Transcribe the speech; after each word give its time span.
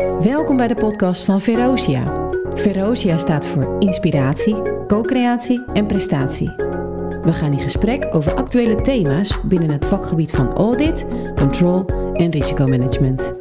Welkom 0.00 0.56
bij 0.56 0.68
de 0.68 0.74
podcast 0.74 1.22
van 1.22 1.40
Verosia. 1.40 2.28
Verosia 2.54 3.18
staat 3.18 3.46
voor 3.46 3.76
inspiratie, 3.78 4.86
co-creatie 4.86 5.64
en 5.64 5.86
prestatie. 5.86 6.48
We 7.22 7.32
gaan 7.32 7.52
in 7.52 7.60
gesprek 7.60 8.14
over 8.14 8.34
actuele 8.34 8.82
thema's 8.82 9.40
binnen 9.44 9.70
het 9.70 9.86
vakgebied 9.86 10.30
van 10.30 10.52
audit, 10.52 11.04
control 11.36 11.84
en 12.14 12.30
risicomanagement. 12.30 13.40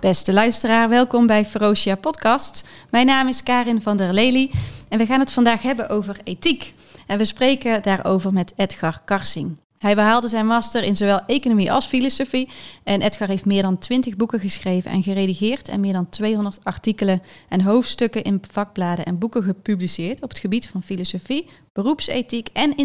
Beste 0.00 0.32
luisteraar, 0.32 0.88
welkom 0.88 1.26
bij 1.26 1.44
Ferocia 1.44 1.94
Podcast. 1.94 2.64
Mijn 2.90 3.06
naam 3.06 3.28
is 3.28 3.42
Karin 3.42 3.82
van 3.82 3.96
der 3.96 4.12
Lely 4.12 4.50
en 4.88 4.98
we 4.98 5.06
gaan 5.06 5.20
het 5.20 5.32
vandaag 5.32 5.62
hebben 5.62 5.88
over 5.88 6.20
ethiek. 6.24 6.74
En 7.06 7.18
we 7.18 7.24
spreken 7.24 7.82
daarover 7.82 8.32
met 8.32 8.52
Edgar 8.56 9.00
Karsing. 9.04 9.63
Hij 9.78 9.94
behaalde 9.94 10.28
zijn 10.28 10.46
master 10.46 10.82
in 10.82 10.96
zowel 10.96 11.20
economie 11.26 11.72
als 11.72 11.86
filosofie. 11.86 12.48
En 12.82 13.02
Edgar 13.02 13.28
heeft 13.28 13.44
meer 13.44 13.62
dan 13.62 13.78
20 13.78 14.16
boeken 14.16 14.40
geschreven 14.40 14.90
en 14.90 15.02
geredigeerd. 15.02 15.68
En 15.68 15.80
meer 15.80 15.92
dan 15.92 16.08
200 16.08 16.58
artikelen 16.62 17.22
en 17.48 17.60
hoofdstukken 17.60 18.22
in 18.22 18.42
vakbladen 18.50 19.04
en 19.04 19.18
boeken 19.18 19.42
gepubliceerd 19.42 20.22
op 20.22 20.28
het 20.28 20.38
gebied 20.38 20.68
van 20.68 20.82
filosofie, 20.82 21.48
beroepsethiek 21.72 22.48
en 22.52 22.76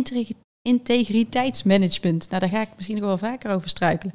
integriteitsmanagement. 0.61 2.29
Nou, 2.29 2.41
daar 2.41 2.49
ga 2.49 2.61
ik 2.61 2.69
misschien 2.75 2.97
nog 2.97 3.05
wel 3.05 3.17
vaker 3.17 3.51
over 3.51 3.69
struikelen. 3.69 4.13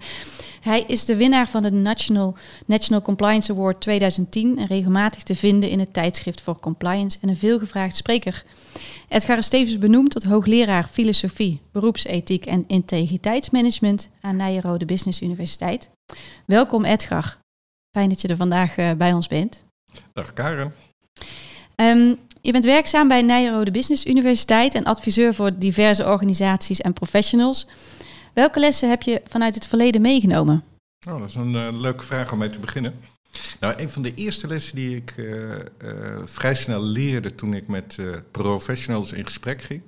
Hij 0.60 0.84
is 0.86 1.04
de 1.04 1.16
winnaar 1.16 1.48
van 1.48 1.62
de 1.62 1.72
National, 1.72 2.36
National 2.66 3.02
Compliance 3.02 3.52
Award 3.52 3.80
2010 3.80 4.58
en 4.58 4.66
regelmatig 4.66 5.22
te 5.22 5.36
vinden 5.36 5.70
in 5.70 5.78
het 5.78 5.92
tijdschrift 5.92 6.40
voor 6.40 6.60
compliance 6.60 7.18
en 7.20 7.28
een 7.28 7.36
veelgevraagd 7.36 7.96
spreker. 7.96 8.44
Edgar 9.08 9.38
is 9.38 9.48
tevens 9.48 9.78
benoemd 9.78 10.10
tot 10.10 10.24
hoogleraar 10.24 10.88
filosofie, 10.88 11.60
beroepsethiek 11.72 12.46
en 12.46 12.64
integriteitsmanagement 12.66 14.08
aan 14.20 14.36
Nijrode 14.36 14.84
Business 14.84 15.22
Universiteit. 15.22 15.90
Welkom 16.44 16.84
Edgar. 16.84 17.38
Fijn 17.96 18.08
dat 18.08 18.20
je 18.20 18.28
er 18.28 18.36
vandaag 18.36 18.76
uh, 18.76 18.92
bij 18.92 19.12
ons 19.12 19.26
bent. 19.26 19.64
Dag 20.12 20.32
Karen. 20.32 20.74
Um, 21.76 22.18
je 22.44 22.52
bent 22.52 22.64
werkzaam 22.64 23.08
bij 23.08 23.22
Nijrode 23.22 23.70
Business 23.70 24.06
Universiteit 24.06 24.74
en 24.74 24.84
adviseur 24.84 25.34
voor 25.34 25.58
diverse 25.58 26.04
organisaties 26.04 26.80
en 26.80 26.92
professionals. 26.92 27.68
Welke 28.34 28.60
lessen 28.60 28.88
heb 28.88 29.02
je 29.02 29.22
vanuit 29.28 29.54
het 29.54 29.66
verleden 29.66 30.00
meegenomen? 30.00 30.64
Oh, 31.08 31.18
dat 31.18 31.28
is 31.28 31.34
een 31.34 31.54
uh, 31.54 31.68
leuke 31.72 32.04
vraag 32.04 32.32
om 32.32 32.38
mee 32.38 32.50
te 32.50 32.58
beginnen. 32.58 32.94
Nou, 33.60 33.74
een 33.76 33.88
van 33.88 34.02
de 34.02 34.14
eerste 34.14 34.46
lessen 34.46 34.76
die 34.76 34.96
ik 34.96 35.14
uh, 35.16 35.42
uh, 35.48 35.58
vrij 36.24 36.54
snel 36.54 36.82
leerde 36.82 37.34
toen 37.34 37.54
ik 37.54 37.66
met 37.68 37.98
professionals 38.30 39.12
in 39.12 39.24
gesprek 39.24 39.62
ging, 39.62 39.82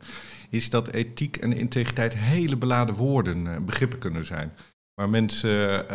is 0.50 0.70
dat 0.70 0.88
ethiek 0.88 1.36
en 1.36 1.56
integriteit 1.56 2.14
hele 2.14 2.56
beladen 2.56 2.94
woorden, 2.94 3.64
begrippen 3.64 3.98
kunnen 3.98 4.24
zijn. 4.24 4.52
Waar 4.94 5.08
mensen 5.08 5.88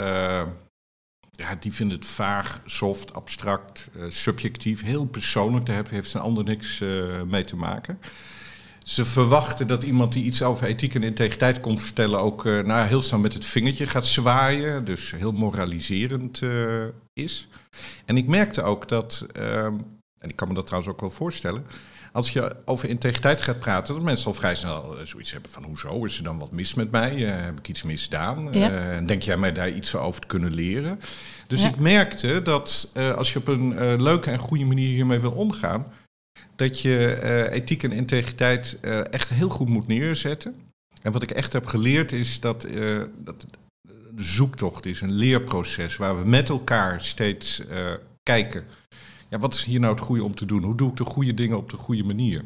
ja, 1.42 1.56
die 1.60 1.74
vinden 1.74 1.98
het 1.98 2.08
vaag, 2.08 2.62
soft, 2.66 3.14
abstract, 3.14 3.90
uh, 3.98 4.04
subjectief, 4.10 4.84
heel 4.84 5.06
persoonlijk. 5.06 5.66
Daar 5.66 5.84
heeft 5.90 6.14
een 6.14 6.22
ander 6.22 6.44
niks 6.44 6.80
uh, 6.80 7.22
mee 7.22 7.44
te 7.44 7.56
maken. 7.56 8.00
Ze 8.84 9.06
verwachten 9.06 9.68
dat 9.68 9.84
iemand 9.84 10.14
die 10.14 10.24
iets 10.24 10.44
over 10.44 10.68
ethiek 10.68 10.96
en 10.96 11.04
integriteit 11.04 11.60
komt 11.60 11.84
vertellen 11.84 12.20
ook 12.20 12.46
uh, 12.46 12.86
heel 12.86 13.02
snel 13.02 13.20
met 13.20 13.34
het 13.34 13.46
vingertje 13.46 13.88
gaat 13.88 14.08
zwaaien. 14.08 14.86
Dus 14.86 15.12
heel 15.12 15.32
moraliserend 15.32 16.42
is. 17.14 17.48
En 18.06 18.18
ik 18.18 18.28
merkte 18.28 18.62
ook 18.62 18.88
dat, 18.88 19.26
ehm, 19.34 19.78
en 20.18 20.30
ik 20.30 20.36
kan 20.36 20.48
me 20.48 20.54
dat 20.54 20.66
trouwens 20.66 20.94
ook 20.94 21.02
wel 21.02 21.10
voorstellen, 21.10 21.66
als 22.12 22.30
je 22.32 22.56
over 22.66 22.90
integriteit 22.90 23.42
gaat 23.42 23.60
praten, 23.60 23.94
dat 23.94 24.04
mensen 24.04 24.26
al 24.28 24.34
vrij 24.34 24.56
snel 24.56 24.98
eh, 24.98 25.06
zoiets 25.06 25.32
hebben 25.32 25.52
van 25.52 25.64
hoezo, 25.64 26.06
is 26.06 26.18
er 26.18 26.24
dan 26.24 26.40
wat 26.40 26.52
mis 26.52 26.74
met 26.74 26.92
mij? 26.92 27.16
Uh, 27.16 27.42
heb 27.42 27.60
ik 27.60 27.68
iets 27.68 27.84
misdaan? 27.84 28.48
Ja. 28.52 29.00
Uh, 29.00 29.08
denk 29.08 29.22
jij 29.22 29.38
mij 29.38 29.54
daar 29.54 29.70
iets 29.70 29.96
over 29.96 30.22
te 30.22 30.28
kunnen 30.28 30.54
leren? 30.54 31.00
Dus 31.48 31.64
ik 31.64 31.76
merkte 31.76 32.42
dat 32.42 32.92
uh, 32.94 33.14
als 33.14 33.34
je 33.34 33.40
op 33.40 33.48
een 33.48 34.02
leuke 34.02 34.32
en 34.32 34.40
goede 34.40 34.66
manier 34.66 34.88
hiermee 34.88 35.20
wil 35.20 35.32
omgaan, 35.32 35.94
dat 36.56 36.80
je 36.80 37.50
ethiek 37.52 37.84
en 37.84 37.92
integriteit 37.92 38.78
echt 39.10 39.30
heel 39.30 39.50
goed 39.50 39.70
moet 39.70 39.88
neerzetten. 39.88 40.56
En 41.02 41.12
wat 41.12 41.24
ik 41.24 41.32
echt 41.32 41.54
heb 41.54 41.66
geleerd 41.66 42.12
is 42.12 42.40
dat, 42.40 42.68
dat 43.18 43.46
de 44.12 44.24
zoektocht 44.24 44.86
is, 44.86 45.02
een 45.02 45.12
leerproces 45.12 45.98
waar 45.98 46.22
we 46.22 46.28
met 46.28 46.50
elkaar 46.50 47.02
steeds 47.02 47.62
kijken 48.24 48.64
ja, 49.32 49.40
wat 49.40 49.54
is 49.54 49.64
hier 49.64 49.80
nou 49.80 49.94
het 49.94 50.04
goede 50.04 50.24
om 50.24 50.36
te 50.36 50.46
doen? 50.46 50.64
Hoe 50.64 50.76
doe 50.76 50.90
ik 50.90 50.98
de 50.98 51.06
goede 51.06 51.34
dingen 51.34 51.58
op 51.58 51.70
de 51.70 51.78
goede 51.78 52.04
manier? 52.04 52.46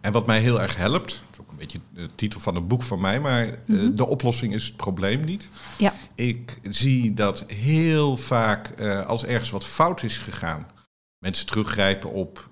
En 0.00 0.12
wat 0.12 0.26
mij 0.26 0.40
heel 0.40 0.60
erg 0.60 0.76
helpt, 0.76 1.08
dat 1.08 1.28
is 1.32 1.40
ook 1.40 1.50
een 1.50 1.56
beetje 1.56 1.80
de 1.92 2.08
titel 2.14 2.40
van 2.40 2.56
een 2.56 2.66
boek 2.66 2.82
van 2.82 3.00
mij, 3.00 3.20
maar 3.20 3.48
eh, 3.48 3.58
mhm. 3.66 3.94
de 3.94 4.06
oplossing 4.06 4.54
is 4.54 4.66
het 4.66 4.76
probleem 4.76 5.24
niet. 5.24 5.48
Ja. 5.78 5.94
Ik 6.14 6.58
zie 6.62 7.14
dat 7.14 7.44
heel 7.46 8.16
vaak 8.16 8.80
uh, 8.80 9.06
als 9.06 9.24
ergens 9.24 9.50
wat 9.50 9.66
fout 9.66 10.02
is 10.02 10.18
gegaan, 10.18 10.66
mensen 11.18 11.46
teruggrijpen 11.46 12.10
op 12.10 12.48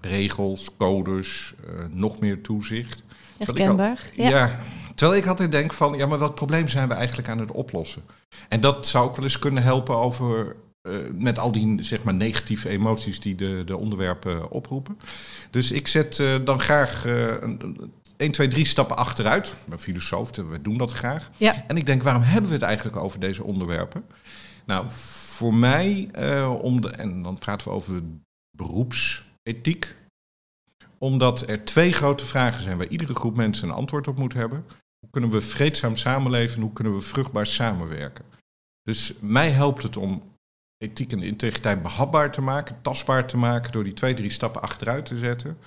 regels, 0.00 0.76
codes, 0.76 1.54
uh, 1.64 1.84
nog 1.90 2.20
meer 2.20 2.40
toezicht. 2.42 3.02
Herkenbaar. 3.38 4.10
ja. 4.14 4.28
ja. 4.28 4.60
Terwijl 4.94 5.20
ik 5.20 5.26
altijd 5.26 5.52
denk 5.52 5.72
van, 5.72 5.96
ja, 5.96 6.06
maar 6.06 6.18
wat 6.18 6.34
probleem 6.34 6.68
zijn 6.68 6.88
we 6.88 6.94
eigenlijk 6.94 7.28
aan 7.28 7.38
het 7.38 7.50
oplossen? 7.50 8.02
En 8.48 8.60
dat 8.60 8.86
zou 8.86 9.08
ook 9.08 9.16
wel 9.16 9.24
eens 9.24 9.38
kunnen 9.38 9.62
helpen 9.62 9.96
over 9.96 10.56
uh, 10.88 10.98
met 11.12 11.38
al 11.38 11.52
die 11.52 11.82
zeg 11.82 12.04
maar, 12.04 12.14
negatieve 12.14 12.68
emoties 12.68 13.20
die 13.20 13.34
de, 13.34 13.62
de 13.64 13.76
onderwerpen 13.76 14.50
oproepen. 14.50 14.98
Dus 15.50 15.70
ik 15.70 15.88
zet 15.88 16.18
uh, 16.18 16.34
dan 16.44 16.60
graag 16.60 17.06
uh, 17.06 17.40
een, 17.40 17.92
1, 18.16 18.32
2, 18.32 18.48
3 18.48 18.64
stappen 18.64 18.96
achteruit. 18.96 19.48
Ik 19.48 19.68
ben 19.68 19.78
filosoof, 19.78 20.36
we 20.36 20.62
doen 20.62 20.78
dat 20.78 20.92
graag. 20.92 21.30
Ja. 21.36 21.64
En 21.66 21.76
ik 21.76 21.86
denk, 21.86 22.02
waarom 22.02 22.22
hebben 22.22 22.50
we 22.50 22.56
het 22.56 22.64
eigenlijk 22.64 22.96
over 22.96 23.20
deze 23.20 23.44
onderwerpen? 23.44 24.04
Nou, 24.64 24.86
voor 24.90 25.54
mij, 25.54 26.10
om 26.60 26.80
de, 26.80 26.90
en 26.90 27.22
dan 27.22 27.38
praten 27.38 27.68
we 27.68 27.74
over 27.74 28.02
beroepsethiek. 28.56 29.96
Omdat 30.98 31.48
er 31.48 31.64
twee 31.64 31.92
grote 31.92 32.26
vragen 32.26 32.62
zijn 32.62 32.76
waar 32.76 32.88
iedere 32.88 33.14
groep 33.14 33.36
mensen 33.36 33.68
een 33.68 33.74
antwoord 33.74 34.08
op 34.08 34.18
moet 34.18 34.32
hebben. 34.32 34.64
Hoe 34.98 35.10
kunnen 35.10 35.30
we 35.30 35.40
vreedzaam 35.40 35.96
samenleven 35.96 36.60
hoe 36.62 36.72
kunnen 36.72 36.94
we 36.94 37.00
vruchtbaar 37.00 37.46
samenwerken? 37.46 38.24
Dus 38.82 39.12
mij 39.20 39.50
helpt 39.50 39.82
het 39.82 39.96
om 39.96 40.22
ethiek 40.82 41.12
en 41.12 41.22
integriteit 41.22 41.82
behapbaar 41.82 42.32
te 42.32 42.40
maken, 42.40 42.82
tastbaar 42.82 43.26
te 43.26 43.36
maken, 43.36 43.72
door 43.72 43.84
die 43.84 43.92
twee, 43.92 44.14
drie 44.14 44.30
stappen 44.30 44.62
achteruit 44.62 45.06
te 45.06 45.18
zetten. 45.18 45.58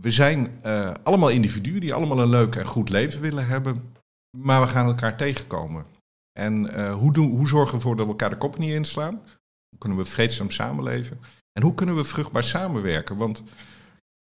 We 0.00 0.10
zijn 0.10 0.60
uh, 0.64 0.94
allemaal 1.02 1.28
individuen 1.28 1.80
die 1.80 1.94
allemaal 1.94 2.18
een 2.18 2.28
leuk 2.28 2.54
en 2.54 2.66
goed 2.66 2.88
leven 2.88 3.20
willen 3.20 3.46
hebben, 3.46 3.94
maar 4.36 4.60
we 4.60 4.66
gaan 4.66 4.86
elkaar 4.86 5.16
tegenkomen. 5.16 5.86
En 6.32 6.64
uh, 6.64 6.94
hoe, 6.94 7.12
doen, 7.12 7.30
hoe 7.30 7.48
zorgen 7.48 7.70
we 7.70 7.76
ervoor 7.76 7.96
dat 7.96 8.04
we 8.04 8.10
elkaar 8.10 8.30
de 8.30 8.36
kop 8.36 8.58
niet 8.58 8.72
inslaan? 8.72 9.14
Hoe 9.68 9.78
kunnen 9.78 9.98
we 9.98 10.04
vreedzaam 10.04 10.50
samenleven? 10.50 11.20
En 11.52 11.62
hoe 11.62 11.74
kunnen 11.74 11.96
we 11.96 12.04
vruchtbaar 12.04 12.44
samenwerken? 12.44 13.16
Want 13.16 13.42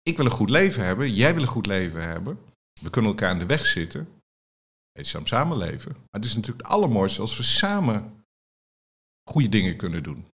ik 0.02 0.16
wil 0.16 0.24
een 0.24 0.30
goed 0.30 0.50
leven 0.50 0.84
hebben, 0.84 1.12
jij 1.12 1.34
wil 1.34 1.42
een 1.42 1.48
goed 1.48 1.66
leven 1.66 2.02
hebben. 2.02 2.38
We 2.80 2.90
kunnen 2.90 3.10
elkaar 3.10 3.32
in 3.32 3.38
de 3.38 3.46
weg 3.46 3.66
zitten, 3.66 4.08
vreedzaam 4.92 5.26
samenleven. 5.26 5.92
Maar 5.92 6.20
het 6.20 6.24
is 6.24 6.34
natuurlijk 6.34 6.62
het 6.62 6.72
allermooiste 6.76 7.20
als 7.20 7.36
we 7.36 7.42
samen 7.42 8.24
goede 9.30 9.48
dingen 9.48 9.76
kunnen 9.76 10.02
doen. 10.02 10.26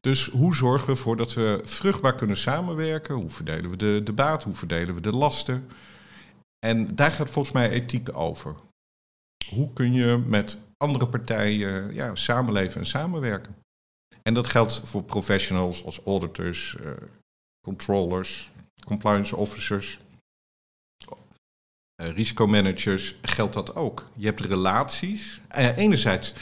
Dus 0.00 0.26
hoe 0.26 0.54
zorgen 0.54 0.86
we 0.86 0.92
ervoor 0.92 1.16
dat 1.16 1.34
we 1.34 1.60
vruchtbaar 1.64 2.14
kunnen 2.14 2.36
samenwerken? 2.36 3.14
Hoe 3.14 3.30
verdelen 3.30 3.70
we 3.70 3.76
de, 3.76 4.00
de 4.04 4.12
baat? 4.12 4.44
Hoe 4.44 4.54
verdelen 4.54 4.94
we 4.94 5.00
de 5.00 5.12
lasten? 5.12 5.68
En 6.66 6.94
daar 6.94 7.10
gaat 7.10 7.30
volgens 7.30 7.54
mij 7.54 7.70
ethiek 7.70 8.16
over. 8.16 8.54
Hoe 9.50 9.72
kun 9.72 9.92
je 9.92 10.16
met 10.26 10.58
andere 10.76 11.08
partijen 11.08 11.94
ja, 11.94 12.14
samenleven 12.14 12.80
en 12.80 12.86
samenwerken? 12.86 13.56
En 14.22 14.34
dat 14.34 14.46
geldt 14.46 14.80
voor 14.84 15.02
professionals 15.02 15.84
als 15.84 16.00
auditors, 16.04 16.76
uh, 16.80 16.90
controllers, 17.66 18.50
compliance 18.86 19.36
officers, 19.36 19.98
uh, 22.02 22.10
risicomanagers. 22.10 23.14
Geldt 23.22 23.54
dat 23.54 23.74
ook? 23.74 24.06
Je 24.16 24.26
hebt 24.26 24.40
relaties. 24.40 25.40
Uh, 25.58 25.76
enerzijds 25.76 26.34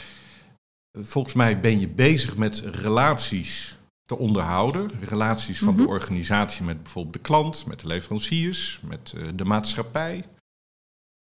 volgens 1.01 1.33
mij 1.33 1.59
ben 1.59 1.79
je 1.79 1.87
bezig 1.87 2.37
met 2.37 2.59
relaties 2.59 3.77
te 4.05 4.17
onderhouden. 4.17 4.89
Relaties 4.99 5.59
van 5.59 5.75
de 5.75 5.81
mhm. 5.81 5.91
organisatie 5.91 6.65
met 6.65 6.83
bijvoorbeeld 6.83 7.13
de 7.13 7.19
klant, 7.19 7.65
met 7.65 7.79
de 7.79 7.87
leveranciers, 7.87 8.79
met 8.83 9.13
uh, 9.17 9.29
de 9.35 9.45
maatschappij. 9.45 10.25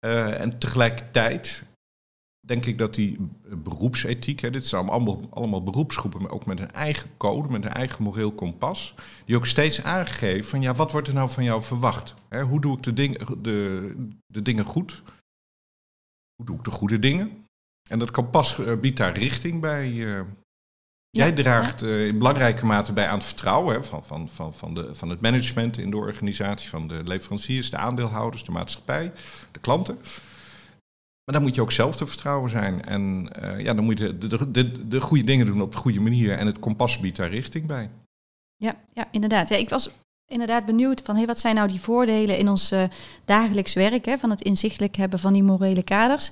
Uh, 0.06 0.40
en 0.40 0.58
tegelijkertijd 0.58 1.64
denk 2.46 2.66
ik 2.66 2.78
dat 2.78 2.94
die 2.94 3.16
beroepsethiek, 3.48 4.40
hè, 4.40 4.50
dit 4.50 4.66
zijn 4.66 4.88
allemaal, 4.88 5.20
allemaal 5.30 5.62
beroepsgroepen, 5.62 6.22
maar 6.22 6.30
ook 6.30 6.46
met 6.46 6.60
een 6.60 6.72
eigen 6.72 7.16
code, 7.16 7.48
met 7.48 7.64
een 7.64 7.72
eigen 7.72 8.02
moreel 8.02 8.32
kompas, 8.32 8.94
die 9.24 9.36
ook 9.36 9.46
steeds 9.46 9.82
aangeven 9.82 10.50
van 10.50 10.60
ja, 10.60 10.74
wat 10.74 10.92
wordt 10.92 11.08
er 11.08 11.14
nou 11.14 11.30
van 11.30 11.44
jou 11.44 11.62
verwacht? 11.62 12.14
Hè, 12.28 12.42
hoe 12.42 12.60
doe 12.60 12.76
ik 12.76 12.82
de, 12.82 12.92
ding, 12.92 13.26
de, 13.42 13.94
de 14.26 14.42
dingen 14.42 14.64
goed? 14.64 15.02
Hoe 16.34 16.46
doe 16.46 16.56
ik 16.56 16.64
de 16.64 16.70
goede 16.70 16.98
dingen? 16.98 17.44
En 17.90 17.98
dat 17.98 18.10
kompas 18.10 18.58
eh, 18.58 18.76
biedt 18.76 18.96
daar 18.96 19.18
richting 19.18 19.60
bij. 19.60 19.90
Uh, 19.90 20.20
jij 21.10 21.32
draagt 21.32 21.82
uh, 21.82 22.06
in 22.06 22.18
belangrijke 22.18 22.66
mate 22.66 22.92
bij 22.92 23.08
aan 23.08 23.16
het 23.16 23.26
vertrouwen 23.26 23.74
hè, 23.74 23.84
van, 23.84 24.04
van, 24.04 24.28
van, 24.28 24.54
van, 24.54 24.74
de, 24.74 24.94
van 24.94 25.08
het 25.08 25.20
management 25.20 25.78
in 25.78 25.90
de 25.90 25.96
organisatie, 25.96 26.68
van 26.68 26.88
de 26.88 27.02
leveranciers, 27.04 27.70
de 27.70 27.76
aandeelhouders, 27.76 28.44
de 28.44 28.50
maatschappij, 28.50 29.12
de 29.52 29.60
klanten. 29.60 29.98
Maar 31.24 31.34
dan 31.34 31.42
moet 31.42 31.54
je 31.54 31.60
ook 31.60 31.72
zelf 31.72 31.96
te 31.96 32.06
vertrouwen 32.06 32.50
zijn. 32.50 32.84
En 32.84 33.30
uh, 33.42 33.60
ja, 33.60 33.74
dan 33.74 33.84
moet 33.84 33.98
je 33.98 34.18
de, 34.18 34.26
de, 34.26 34.50
de, 34.50 34.88
de, 34.88 35.00
goede 35.00 35.24
dingen 35.24 35.46
doen 35.46 35.62
op 35.62 35.72
de 35.72 35.78
goede 35.78 36.00
manier. 36.00 36.38
En 36.38 36.46
het 36.46 36.58
kompas 36.58 36.98
biedt 36.98 37.16
daar 37.16 37.30
richting 37.30 37.66
bij. 37.66 37.90
Ja, 38.56 38.76
ja 38.92 39.08
inderdaad. 39.10 39.48
Ja, 39.48 39.56
ik 39.56 39.68
was 39.68 39.90
inderdaad 40.26 40.66
benieuwd 40.66 41.00
van 41.04 41.16
hey, 41.16 41.26
wat 41.26 41.38
zijn 41.38 41.54
nou 41.54 41.68
die 41.68 41.80
voordelen 41.80 42.38
in 42.38 42.48
ons 42.48 42.74
dagelijks 43.24 43.74
werk 43.74 44.04
hè, 44.04 44.18
van 44.18 44.30
het 44.30 44.40
inzichtelijk 44.40 44.96
hebben 44.96 45.18
van 45.18 45.32
die 45.32 45.42
morele 45.42 45.82
kaders. 45.82 46.30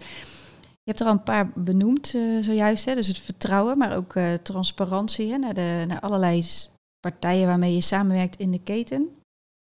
Je 0.89 0.95
hebt 0.95 1.07
er 1.07 1.13
al 1.13 1.19
een 1.19 1.33
paar 1.35 1.51
benoemd 1.55 2.15
uh, 2.15 2.43
zojuist, 2.43 2.85
hè? 2.85 2.95
dus 2.95 3.07
het 3.07 3.19
vertrouwen, 3.19 3.79
maar 3.79 3.97
ook 3.97 4.15
uh, 4.15 4.35
transparantie 4.35 5.31
hè, 5.31 5.39
naar, 5.39 5.55
de, 5.55 5.85
naar 5.87 6.01
allerlei 6.01 6.45
partijen 7.01 7.47
waarmee 7.47 7.75
je 7.75 7.81
samenwerkt 7.81 8.37
in 8.37 8.51
de 8.51 8.61
keten 8.63 9.09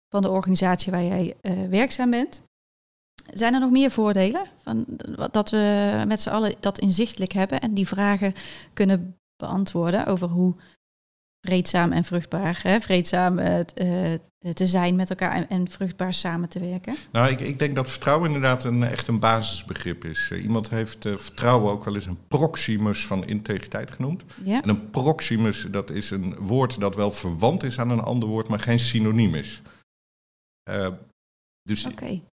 van 0.08 0.22
de 0.22 0.30
organisatie 0.30 0.92
waar 0.92 1.04
jij 1.04 1.36
werkzaam 1.68 2.10
bent. 2.10 2.42
Zijn 3.32 3.54
er 3.54 3.60
nog 3.60 3.70
meer 3.70 3.90
voordelen 3.90 4.46
van 4.62 4.84
dat 5.30 5.50
we 5.50 6.04
met 6.06 6.20
z'n 6.20 6.30
allen 6.30 6.54
dat 6.60 6.78
inzichtelijk 6.78 7.32
hebben 7.32 7.60
en 7.60 7.74
die 7.74 7.86
vragen 7.88 8.34
kunnen 8.72 9.16
beantwoorden 9.36 10.06
over 10.06 10.28
hoe 10.28 10.54
vreedzaam 11.48 11.92
en 11.92 12.04
vruchtbaar, 12.04 12.60
hè, 12.62 12.80
vreedzaam 12.80 13.38
uh, 13.38 13.60
te 14.52 14.66
zijn 14.66 14.96
met 14.96 15.10
elkaar 15.10 15.32
en, 15.32 15.48
en, 15.48 15.70
vruchtbaar 15.70 16.14
samen 16.14 16.48
te 16.48 16.60
werken? 16.60 16.96
Nou, 17.12 17.30
ik, 17.30 17.40
ik 17.40 17.58
denk 17.58 17.74
dat 17.74 17.90
vertrouwen 17.90 18.26
inderdaad 18.26 18.64
een, 18.64 18.82
echt 18.82 19.08
een 19.08 19.18
basisbegrip 19.18 20.04
is. 20.04 20.30
Uh, 20.32 20.42
iemand 20.42 20.70
heeft 20.70 20.98
vertrouwen 21.00 21.72
ook 21.72 21.84
wel 21.84 21.94
eens 21.94 22.06
een 22.06 22.18
proximus 22.28 23.06
van 23.06 23.26
integriteit 23.26 23.90
genoemd. 23.90 24.22
Ja. 24.44 24.62
En 24.62 24.68
een 24.68 24.90
proximus, 24.90 25.66
dat 25.70 25.90
is 25.90 26.10
een 26.10 26.36
woord 26.38 26.80
dat 26.80 26.96
wel 26.96 27.10
verwant 27.10 27.62
is 27.62 27.78
aan 27.78 27.90
een 27.90 28.02
ander 28.02 28.28
woord, 28.28 28.48
maar 28.48 28.60
geen 28.60 28.78
synoniem 28.78 29.34
is. 29.34 29.62
Dus 31.62 31.86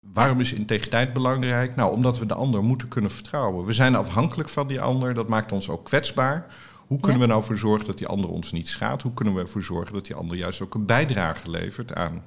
waarom 0.07 0.39
is 0.39 0.53
integriteit 0.53 1.13
belangrijk? 1.13 1.75
Nou, 1.75 1.93
omdat 1.93 2.19
we 2.19 2.25
de 2.25 2.33
ander 2.33 2.63
moeten 2.63 2.87
kunnen 2.87 3.11
vertrouwen. 3.11 3.65
We 3.65 3.73
zijn 3.73 3.95
afhankelijk 3.95 4.49
van 4.49 4.67
die 4.67 4.81
ander, 4.81 5.13
dat 5.13 5.27
maakt 5.27 5.51
ons 5.51 5.69
ook 5.69 5.83
kwetsbaar. 5.83 6.45
Hoe 6.91 6.99
kunnen 6.99 7.19
we 7.21 7.27
nou 7.27 7.39
ervoor 7.39 7.57
zorgen 7.57 7.87
dat 7.87 7.97
die 7.97 8.07
ander 8.07 8.29
ons 8.29 8.51
niet 8.51 8.67
schaadt? 8.67 9.01
Hoe 9.01 9.13
kunnen 9.13 9.33
we 9.33 9.39
ervoor 9.39 9.63
zorgen 9.63 9.93
dat 9.93 10.05
die 10.05 10.15
ander 10.15 10.37
juist 10.37 10.61
ook 10.61 10.73
een 10.73 10.85
bijdrage 10.85 11.49
levert 11.49 11.93
aan, 11.93 12.23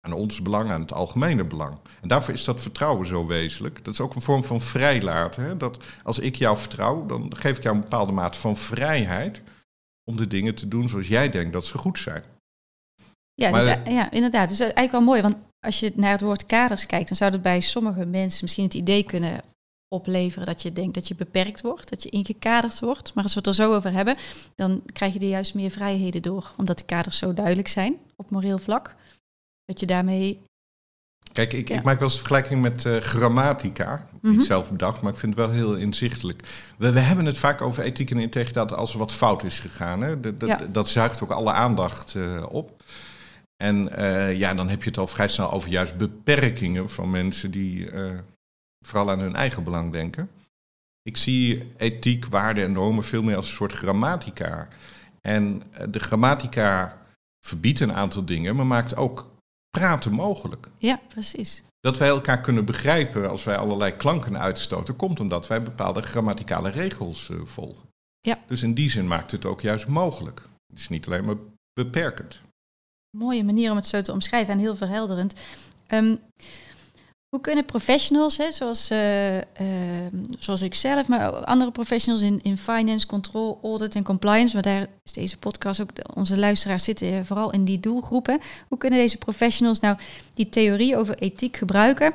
aan 0.00 0.12
ons 0.12 0.42
belang, 0.42 0.70
aan 0.70 0.80
het 0.80 0.92
algemene 0.92 1.44
belang? 1.44 1.78
En 2.00 2.08
daarvoor 2.08 2.34
is 2.34 2.44
dat 2.44 2.60
vertrouwen 2.60 3.06
zo 3.06 3.26
wezenlijk. 3.26 3.84
Dat 3.84 3.94
is 3.94 4.00
ook 4.00 4.14
een 4.14 4.22
vorm 4.22 4.44
van 4.44 4.60
vrijlaten. 4.60 5.44
Hè? 5.44 5.56
Dat 5.56 5.78
als 6.02 6.18
ik 6.18 6.36
jou 6.36 6.58
vertrouw, 6.58 7.06
dan 7.06 7.36
geef 7.36 7.56
ik 7.56 7.62
jou 7.62 7.74
een 7.74 7.80
bepaalde 7.80 8.12
mate 8.12 8.38
van 8.38 8.56
vrijheid 8.56 9.42
om 10.04 10.16
de 10.16 10.26
dingen 10.26 10.54
te 10.54 10.68
doen 10.68 10.88
zoals 10.88 11.08
jij 11.08 11.30
denkt 11.30 11.52
dat 11.52 11.66
ze 11.66 11.78
goed 11.78 11.98
zijn. 11.98 12.24
Ja, 13.34 13.50
dus, 13.50 13.64
ja 13.64 14.10
inderdaad. 14.10 14.48
Dus 14.48 14.60
eigenlijk 14.60 14.92
wel 14.92 15.00
mooi, 15.00 15.22
want 15.22 15.36
als 15.66 15.80
je 15.80 15.92
naar 15.94 16.12
het 16.12 16.20
woord 16.20 16.46
kaders 16.46 16.86
kijkt, 16.86 17.08
dan 17.08 17.16
zou 17.16 17.30
dat 17.30 17.42
bij 17.42 17.60
sommige 17.60 18.06
mensen 18.06 18.38
misschien 18.42 18.64
het 18.64 18.74
idee 18.74 19.02
kunnen 19.02 19.40
opleveren 19.92 20.46
dat 20.46 20.62
je 20.62 20.72
denkt 20.72 20.94
dat 20.94 21.08
je 21.08 21.14
beperkt 21.14 21.60
wordt, 21.60 21.90
dat 21.90 22.02
je 22.02 22.08
ingekaderd 22.08 22.80
wordt. 22.80 23.14
Maar 23.14 23.24
als 23.24 23.32
we 23.32 23.38
het 23.38 23.48
er 23.48 23.54
zo 23.54 23.74
over 23.74 23.92
hebben, 23.92 24.16
dan 24.54 24.82
krijg 24.92 25.12
je 25.12 25.18
er 25.18 25.26
juist 25.26 25.54
meer 25.54 25.70
vrijheden 25.70 26.22
door, 26.22 26.50
omdat 26.56 26.78
de 26.78 26.84
kaders 26.84 27.18
zo 27.18 27.34
duidelijk 27.34 27.68
zijn 27.68 27.96
op 28.16 28.30
moreel 28.30 28.58
vlak. 28.58 28.94
Dat 29.64 29.80
je 29.80 29.86
daarmee. 29.86 30.42
Kijk, 31.32 31.52
ik, 31.52 31.70
ik 31.70 31.82
maak 31.82 31.98
wel 31.98 32.08
eens 32.08 32.18
vergelijking 32.18 32.62
met 32.62 32.84
uh, 32.84 32.96
grammatica. 32.96 34.06
Niet 34.20 34.32
mhm. 34.32 34.42
zelf 34.42 34.70
bedacht, 34.70 35.00
maar 35.00 35.12
ik 35.12 35.18
vind 35.18 35.36
het 35.36 35.46
wel 35.46 35.54
heel 35.54 35.76
inzichtelijk. 35.76 36.42
We, 36.78 36.92
we 36.92 37.00
hebben 37.00 37.24
het 37.24 37.38
vaak 37.38 37.60
over 37.60 37.82
ethiek 37.82 38.10
en 38.10 38.18
integriteit 38.18 38.72
als 38.72 38.92
er 38.92 38.98
wat 38.98 39.12
fout 39.12 39.44
is 39.44 39.58
gegaan. 39.58 40.02
Hè? 40.02 40.20
Dat, 40.20 40.40
dat, 40.40 40.66
dat 40.70 40.88
zuigt 40.88 41.22
ook 41.22 41.30
alle 41.30 41.52
aandacht 41.52 42.14
uh, 42.14 42.46
op. 42.48 42.82
En 43.56 43.88
uh, 43.98 44.38
ja, 44.38 44.54
dan 44.54 44.68
heb 44.68 44.82
je 44.82 44.88
het 44.88 44.98
al 44.98 45.06
vrij 45.06 45.28
snel 45.28 45.52
over 45.52 45.70
juist 45.70 45.96
beperkingen 45.96 46.90
van 46.90 47.10
mensen 47.10 47.50
die 47.50 47.90
uh, 47.90 48.10
vooral 48.82 49.10
aan 49.10 49.18
hun 49.18 49.36
eigen 49.36 49.64
belang 49.64 49.92
denken. 49.92 50.30
Ik 51.02 51.16
zie 51.16 51.72
ethiek, 51.76 52.26
waarden 52.26 52.64
en 52.64 52.72
normen 52.72 53.04
veel 53.04 53.22
meer 53.22 53.36
als 53.36 53.48
een 53.48 53.54
soort 53.54 53.72
grammatica. 53.72 54.68
En 55.20 55.62
uh, 55.72 55.86
de 55.88 55.98
grammatica 55.98 56.98
verbiedt 57.46 57.80
een 57.80 57.92
aantal 57.92 58.24
dingen, 58.24 58.56
maar 58.56 58.66
maakt 58.66 58.96
ook 58.96 59.30
praten 59.70 60.12
mogelijk. 60.12 60.66
Ja, 60.78 61.00
precies. 61.08 61.62
Dat 61.80 61.98
wij 61.98 62.08
elkaar 62.08 62.40
kunnen 62.40 62.64
begrijpen 62.64 63.30
als 63.30 63.44
wij 63.44 63.56
allerlei 63.56 63.96
klanken 63.96 64.38
uitstoten, 64.38 64.96
komt 64.96 65.20
omdat 65.20 65.46
wij 65.46 65.62
bepaalde 65.62 66.02
grammaticale 66.02 66.70
regels 66.70 67.30
volgen. 67.44 67.88
Ja. 68.20 68.38
Dus 68.46 68.62
in 68.62 68.74
die 68.74 68.90
zin 68.90 69.06
maakt 69.06 69.30
het 69.30 69.44
ook 69.44 69.60
juist 69.60 69.86
mogelijk. 69.86 70.42
Het 70.66 70.78
is 70.78 70.88
niet 70.88 71.06
alleen 71.06 71.24
maar 71.24 71.36
beperkend 71.72 72.40
mooie 73.16 73.44
manier 73.44 73.70
om 73.70 73.76
het 73.76 73.86
zo 73.86 74.00
te 74.00 74.12
omschrijven 74.12 74.52
en 74.52 74.58
heel 74.58 74.76
verhelderend. 74.76 75.34
Um, 75.88 76.20
hoe 77.32 77.40
kunnen 77.40 77.64
professionals, 77.64 78.36
hè, 78.36 78.52
zoals, 78.52 78.90
uh, 78.90 79.38
zoals 80.38 80.62
ik 80.62 80.74
zelf, 80.74 81.08
maar 81.08 81.34
ook 81.34 81.44
andere 81.44 81.70
professionals 81.70 82.22
in, 82.22 82.42
in 82.42 82.58
finance, 82.58 83.06
control, 83.06 83.58
audit 83.62 83.94
en 83.94 84.02
compliance, 84.02 84.54
maar 84.54 84.62
daar 84.62 84.86
is 85.02 85.12
deze 85.12 85.38
podcast 85.38 85.80
ook, 85.80 85.90
onze 86.14 86.38
luisteraars 86.38 86.84
zitten 86.84 87.26
vooral 87.26 87.52
in 87.52 87.64
die 87.64 87.80
doelgroepen. 87.80 88.40
Hoe 88.68 88.78
kunnen 88.78 88.98
deze 88.98 89.18
professionals 89.18 89.80
nou 89.80 89.98
die 90.34 90.48
theorie 90.48 90.96
over 90.96 91.18
ethiek 91.18 91.56
gebruiken 91.56 92.14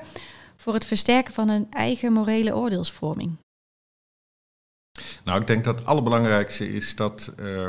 voor 0.55 0.73
het 0.73 0.85
versterken 0.85 1.33
van 1.33 1.49
hun 1.49 1.67
eigen 1.71 2.13
morele 2.13 2.55
oordeelsvorming? 2.55 3.37
Nou, 5.23 5.41
ik 5.41 5.47
denk 5.47 5.63
dat 5.63 5.79
het 5.79 5.87
allerbelangrijkste 5.87 6.73
is 6.73 6.95
dat 6.95 7.33
uh, 7.39 7.67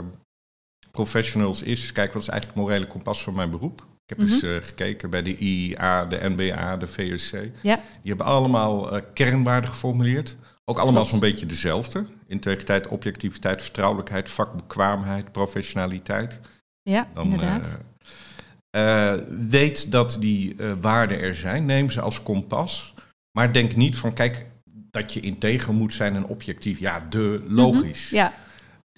professionals 0.91 1.63
is, 1.63 1.93
kijk, 1.93 2.13
wat 2.13 2.23
is 2.23 2.29
eigenlijk 2.29 2.61
het 2.61 2.69
morele 2.69 2.87
kompas 2.87 3.23
van 3.23 3.35
mijn 3.35 3.51
beroep? 3.51 3.87
Ik 4.09 4.17
heb 4.17 4.29
eens 4.29 4.43
uh, 4.43 4.57
gekeken 4.61 5.11
bij 5.11 5.23
de 5.23 5.37
IIA, 5.37 6.05
de 6.05 6.19
NBA, 6.23 6.77
de 6.77 6.87
VSC. 6.87 7.33
Ja. 7.63 7.75
Die 7.75 8.09
hebben 8.09 8.27
allemaal 8.27 8.95
uh, 8.95 9.01
kernwaarden 9.15 9.71
geformuleerd. 9.71 10.37
Ook 10.65 10.79
allemaal 10.79 11.05
zo'n 11.05 11.19
beetje 11.19 11.47
dezelfde. 11.47 12.05
Integriteit, 12.27 12.87
objectiviteit, 12.87 13.63
vertrouwelijkheid, 13.63 14.31
vakbekwaamheid, 14.31 15.33
professionaliteit. 15.33 16.41
Ja, 16.83 17.09
Dan, 17.15 17.25
inderdaad. 17.25 17.79
Uh, 18.77 19.15
weet 19.49 19.93
dat 19.93 20.17
die 20.21 20.57
waarden 20.81 21.21
er 21.21 21.35
zijn. 21.35 21.65
Neem 21.65 21.91
ze 21.91 22.01
als 22.01 22.23
kompas. 22.23 22.95
Maar 23.33 23.53
denk 23.53 23.77
niet 23.77 23.97
van, 23.97 24.15
kijk, 24.15 24.47
dat 24.91 25.13
je 25.13 25.21
integer 25.21 25.75
moet 25.75 25.95
zijn 25.95 26.15
en 26.15 26.27
objectief. 26.27 26.79
Ja, 26.79 27.07
de 27.11 27.45
logisch. 27.49 28.11
ja. 28.11 28.33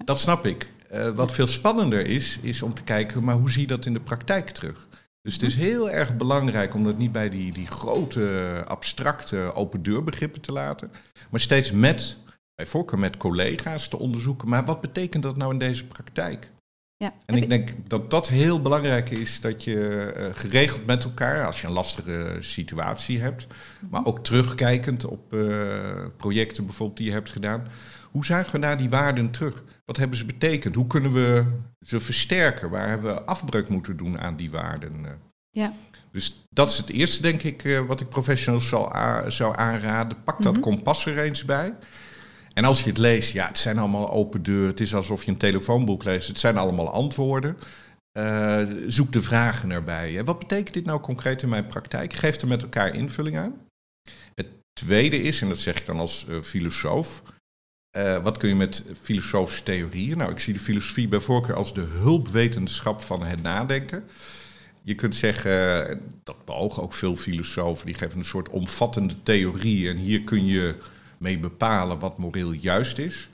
Dat 0.04 0.20
snap 0.20 0.46
ik. 0.46 0.66
Uh, 0.92 1.08
wat 1.08 1.32
veel 1.32 1.46
spannender 1.46 2.06
is, 2.06 2.38
is 2.42 2.62
om 2.62 2.74
te 2.74 2.82
kijken, 2.82 3.24
maar 3.24 3.34
hoe 3.34 3.50
zie 3.50 3.60
je 3.60 3.66
dat 3.66 3.86
in 3.86 3.92
de 3.92 4.00
praktijk 4.00 4.50
terug? 4.50 4.88
Dus 5.22 5.32
het 5.32 5.42
is 5.42 5.54
mhm. 5.54 5.64
heel 5.64 5.90
erg 5.90 6.16
belangrijk 6.16 6.74
om 6.74 6.84
dat 6.84 6.98
niet 6.98 7.12
bij 7.12 7.28
die, 7.28 7.52
die 7.52 7.66
grote, 7.66 8.64
abstracte 8.66 9.52
open 9.54 9.82
deurbegrippen 9.82 10.40
te 10.40 10.52
laten, 10.52 10.90
maar 11.30 11.40
steeds 11.40 11.70
met, 11.70 12.16
bij 12.54 12.66
voorkeur 12.66 12.98
met 12.98 13.16
collega's 13.16 13.88
te 13.88 13.98
onderzoeken, 13.98 14.48
maar 14.48 14.64
wat 14.64 14.80
betekent 14.80 15.22
dat 15.22 15.36
nou 15.36 15.52
in 15.52 15.58
deze 15.58 15.86
praktijk? 15.86 16.50
Ja. 16.96 17.12
En 17.26 17.34
ik 17.36 17.48
denk 17.48 17.70
dat 17.86 18.10
dat 18.10 18.28
heel 18.28 18.62
belangrijk 18.62 19.10
is, 19.10 19.40
dat 19.40 19.64
je 19.64 20.14
uh, 20.16 20.24
geregeld 20.34 20.86
met 20.86 21.04
elkaar, 21.04 21.46
als 21.46 21.60
je 21.60 21.66
een 21.66 21.72
lastige 21.72 22.36
situatie 22.40 23.20
hebt, 23.20 23.46
mhm. 23.46 23.90
maar 23.90 24.04
ook 24.04 24.24
terugkijkend 24.24 25.04
op 25.04 25.32
uh, 25.32 26.06
projecten 26.16 26.64
bijvoorbeeld 26.64 26.98
die 26.98 27.06
je 27.06 27.12
hebt 27.12 27.30
gedaan, 27.30 27.66
hoe 28.10 28.24
zagen 28.24 28.52
we 28.52 28.58
naar 28.58 28.78
die 28.78 28.90
waarden 28.90 29.30
terug? 29.30 29.64
Wat 29.84 29.96
hebben 29.96 30.18
ze 30.18 30.24
betekend? 30.24 30.74
Hoe 30.74 30.86
kunnen 30.86 31.12
we 31.12 31.44
ze 31.80 32.00
versterken? 32.00 32.70
Waar 32.70 32.88
hebben 32.88 33.14
we 33.14 33.22
afbreuk 33.22 33.68
moeten 33.68 33.96
doen 33.96 34.20
aan 34.20 34.36
die 34.36 34.50
waarden? 34.50 35.06
Ja. 35.50 35.72
Dus 36.12 36.46
dat 36.50 36.70
is 36.70 36.76
het 36.76 36.90
eerste, 36.90 37.22
denk 37.22 37.42
ik, 37.42 37.64
eh, 37.64 37.86
wat 37.86 38.00
ik 38.00 38.08
professionals 38.08 38.68
zou, 38.68 38.90
zou 39.30 39.56
aanraden. 39.56 40.22
Pak 40.24 40.42
dat 40.42 40.52
mhm. 40.52 40.62
kompas 40.62 41.06
er 41.06 41.18
eens 41.18 41.44
bij. 41.44 41.74
En 42.54 42.64
als 42.64 42.82
je 42.82 42.88
het 42.88 42.98
leest, 42.98 43.32
ja, 43.32 43.46
het 43.46 43.58
zijn 43.58 43.78
allemaal 43.78 44.10
open 44.10 44.42
deuren. 44.42 44.68
Het 44.68 44.80
is 44.80 44.94
alsof 44.94 45.24
je 45.24 45.30
een 45.30 45.36
telefoonboek 45.36 46.04
leest. 46.04 46.28
Het 46.28 46.38
zijn 46.38 46.56
allemaal 46.56 46.90
antwoorden. 46.90 47.56
Uh, 48.18 48.62
zoek 48.86 49.12
de 49.12 49.22
vragen 49.22 49.70
erbij. 49.70 50.24
Wat 50.24 50.38
betekent 50.38 50.74
dit 50.74 50.84
nou 50.84 51.00
concreet 51.00 51.42
in 51.42 51.48
mijn 51.48 51.66
praktijk? 51.66 52.12
Geef 52.12 52.40
er 52.40 52.48
met 52.48 52.62
elkaar 52.62 52.94
invulling 52.94 53.36
aan. 53.36 53.54
Het 54.34 54.46
tweede 54.72 55.22
is, 55.22 55.42
en 55.42 55.48
dat 55.48 55.58
zeg 55.58 55.78
ik 55.78 55.86
dan 55.86 55.98
als 55.98 56.26
uh, 56.28 56.40
filosoof, 56.40 57.22
uh, 57.96 58.22
wat 58.22 58.36
kun 58.36 58.48
je 58.48 58.54
met 58.54 58.84
filosofische 59.02 59.62
theorieën? 59.62 60.18
Nou, 60.18 60.30
ik 60.30 60.38
zie 60.38 60.52
de 60.52 60.60
filosofie 60.60 61.08
bij 61.08 61.20
voorkeur 61.20 61.54
als 61.54 61.74
de 61.74 61.80
hulpwetenschap 61.80 63.00
van 63.02 63.22
het 63.22 63.42
nadenken. 63.42 64.04
Je 64.82 64.94
kunt 64.94 65.14
zeggen, 65.14 66.00
dat 66.22 66.44
beogen 66.44 66.82
ook 66.82 66.94
veel 66.94 67.16
filosofen, 67.16 67.86
die 67.86 67.94
geven 67.94 68.18
een 68.18 68.24
soort 68.24 68.48
omvattende 68.48 69.22
theorie. 69.22 69.88
En 69.88 69.96
hier 69.96 70.22
kun 70.22 70.46
je 70.46 70.74
mee 71.18 71.38
bepalen 71.38 71.98
wat 71.98 72.18
moreel 72.18 72.52
juist 72.52 72.98
is. 72.98 73.28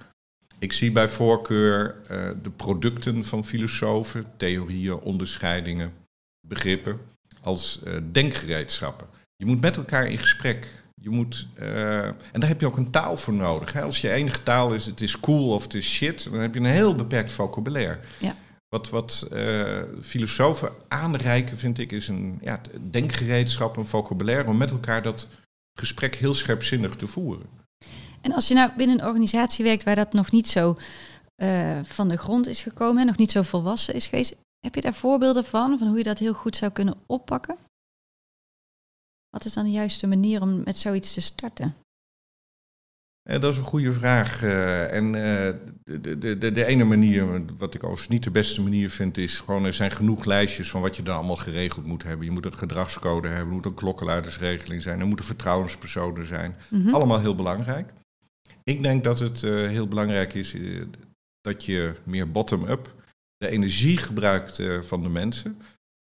Ik 0.59 0.73
zie 0.73 0.93
bij 0.93 1.09
voorkeur 1.09 1.97
uh, 2.11 2.31
de 2.43 2.51
producten 2.51 3.25
van 3.25 3.45
filosofen, 3.45 4.27
theorieën, 4.37 4.99
onderscheidingen, 4.99 5.93
begrippen, 6.49 7.01
als 7.41 7.81
uh, 7.85 7.97
denkgereedschappen. 8.13 9.07
Je 9.37 9.47
moet 9.47 9.61
met 9.61 9.77
elkaar 9.77 10.07
in 10.07 10.19
gesprek. 10.19 10.69
Je 11.01 11.11
moet, 11.11 11.49
uh, 11.59 12.07
en 12.07 12.41
daar 12.41 12.49
heb 12.49 12.61
je 12.61 12.67
ook 12.67 12.77
een 12.77 12.91
taal 12.91 13.17
voor 13.17 13.35
nodig. 13.35 13.73
Hè? 13.73 13.83
Als 13.83 14.01
je 14.01 14.11
enige 14.11 14.43
taal 14.43 14.75
is, 14.75 14.87
het 14.87 15.01
is 15.01 15.21
cool 15.21 15.53
of 15.53 15.63
het 15.63 15.75
is 15.75 15.89
shit, 15.89 16.25
dan 16.31 16.41
heb 16.41 16.55
je 16.55 16.61
een 16.61 16.67
heel 16.67 16.95
beperkt 16.95 17.33
vocabulaire. 17.33 18.01
Ja. 18.21 18.35
Wat, 18.69 18.91
wat 18.91 19.29
uh, 19.33 19.83
filosofen 20.03 20.73
aanreiken, 20.89 21.59
vind 21.59 21.79
ik, 21.79 21.93
is 21.93 22.09
een 22.09 22.39
ja, 22.43 22.61
denkgereedschap, 22.91 23.77
een 23.77 23.87
vocabulaire, 23.87 24.49
om 24.49 24.57
met 24.57 24.71
elkaar 24.71 25.03
dat 25.03 25.29
gesprek 25.79 26.15
heel 26.15 26.35
scherpzinnig 26.35 26.95
te 26.95 27.07
voeren. 27.07 27.47
En 28.21 28.33
als 28.33 28.49
je 28.49 28.55
nou 28.55 28.71
binnen 28.77 28.99
een 28.99 29.07
organisatie 29.07 29.65
werkt 29.65 29.85
waar 29.85 29.95
dat 29.95 30.13
nog 30.13 30.31
niet 30.31 30.49
zo 30.49 30.77
uh, 31.37 31.79
van 31.83 32.09
de 32.09 32.17
grond 32.17 32.47
is 32.47 32.63
gekomen, 32.63 33.01
en 33.01 33.07
nog 33.07 33.17
niet 33.17 33.31
zo 33.31 33.43
volwassen 33.43 33.95
is 33.95 34.07
geweest, 34.07 34.37
heb 34.61 34.75
je 34.75 34.81
daar 34.81 34.95
voorbeelden 34.95 35.45
van, 35.45 35.79
van 35.79 35.89
hoe 35.89 35.99
je 35.99 36.03
dat 36.03 36.19
heel 36.19 36.35
goed 36.35 36.57
zou 36.57 36.73
kunnen 36.73 36.95
oppakken? 37.07 37.57
Wat 39.37 39.45
is 39.45 39.53
dan 39.53 39.65
de 39.65 39.71
juiste 39.71 40.07
manier 40.07 40.41
om 40.41 40.63
met 40.65 40.79
zoiets 40.79 41.15
te 41.15 41.21
starten? 41.21 41.75
dat 43.23 43.45
is 43.45 43.57
een 43.57 43.63
goede 43.63 43.93
vraag. 43.93 44.43
Uh, 44.43 44.93
en 44.93 45.05
uh, 45.05 45.13
de, 45.85 46.19
de, 46.19 46.39
de, 46.39 46.53
de, 46.53 46.65
ene 46.65 46.85
manier, 46.85 47.45
wat 47.57 47.75
ik 47.75 47.83
overigens 47.83 48.09
niet 48.09 48.23
de 48.23 48.31
beste 48.31 48.63
manier 48.63 48.91
vind, 48.91 49.17
is 49.17 49.41
gewoon 49.41 49.65
er 49.65 49.75
zijn 49.75 49.91
genoeg 49.91 50.25
lijstjes 50.25 50.71
van 50.71 50.81
wat 50.81 50.97
je 50.97 51.03
dan 51.03 51.17
allemaal 51.17 51.37
geregeld 51.37 51.87
moet 51.87 52.03
hebben. 52.03 52.27
Je 52.27 52.33
moet 52.33 52.45
een 52.45 52.55
gedragscode 52.55 53.29
hebben, 53.29 53.47
er 53.47 53.53
moet 53.53 53.65
een 53.65 53.75
klokkenluidersregeling 53.75 54.83
zijn, 54.83 55.01
er 55.01 55.07
moeten 55.07 55.27
vertrouwenspersonen 55.27 56.27
zijn. 56.27 56.57
Mm 56.71 56.95
Allemaal 56.95 57.21
heel 57.21 57.35
belangrijk. 57.35 57.93
Ik 58.63 58.83
denk 58.83 59.05
dat 59.05 59.19
het 59.19 59.43
uh, 59.43 59.69
heel 59.69 59.89
belangrijk 59.89 60.35
is 60.35 60.57
dat 61.41 61.65
je 61.65 61.95
meer 62.05 62.31
bottom-up 62.31 62.95
de 63.37 63.49
energie 63.49 63.97
gebruikt 63.97 64.63
van 64.81 65.03
de 65.03 65.09
mensen 65.09 65.57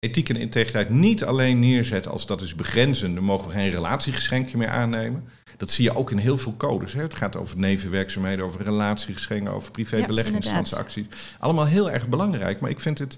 ethiek 0.05 0.29
en 0.29 0.35
integriteit 0.35 0.89
niet 0.89 1.23
alleen 1.23 1.59
neerzet 1.59 2.07
als 2.07 2.25
dat 2.25 2.41
is 2.41 2.55
begrenzen, 2.55 3.15
dan 3.15 3.23
mogen 3.23 3.47
we 3.47 3.53
geen 3.53 3.69
relatiegeschenken 3.69 4.57
meer 4.57 4.69
aannemen. 4.69 5.23
Dat 5.57 5.69
zie 5.71 5.83
je 5.83 5.95
ook 5.95 6.11
in 6.11 6.17
heel 6.17 6.37
veel 6.37 6.57
codes. 6.57 6.93
Hè. 6.93 7.01
Het 7.01 7.15
gaat 7.15 7.35
over 7.35 7.57
nevenwerkzaamheden, 7.57 8.45
over 8.45 8.61
relatiegeschenken, 8.61 9.53
over 9.53 9.71
privébeleggingstransacties. 9.71 11.05
Ja, 11.09 11.15
Allemaal 11.39 11.65
heel 11.65 11.91
erg 11.91 12.09
belangrijk, 12.09 12.59
maar 12.59 12.69
ik 12.69 12.79
vind 12.79 12.99
het 12.99 13.17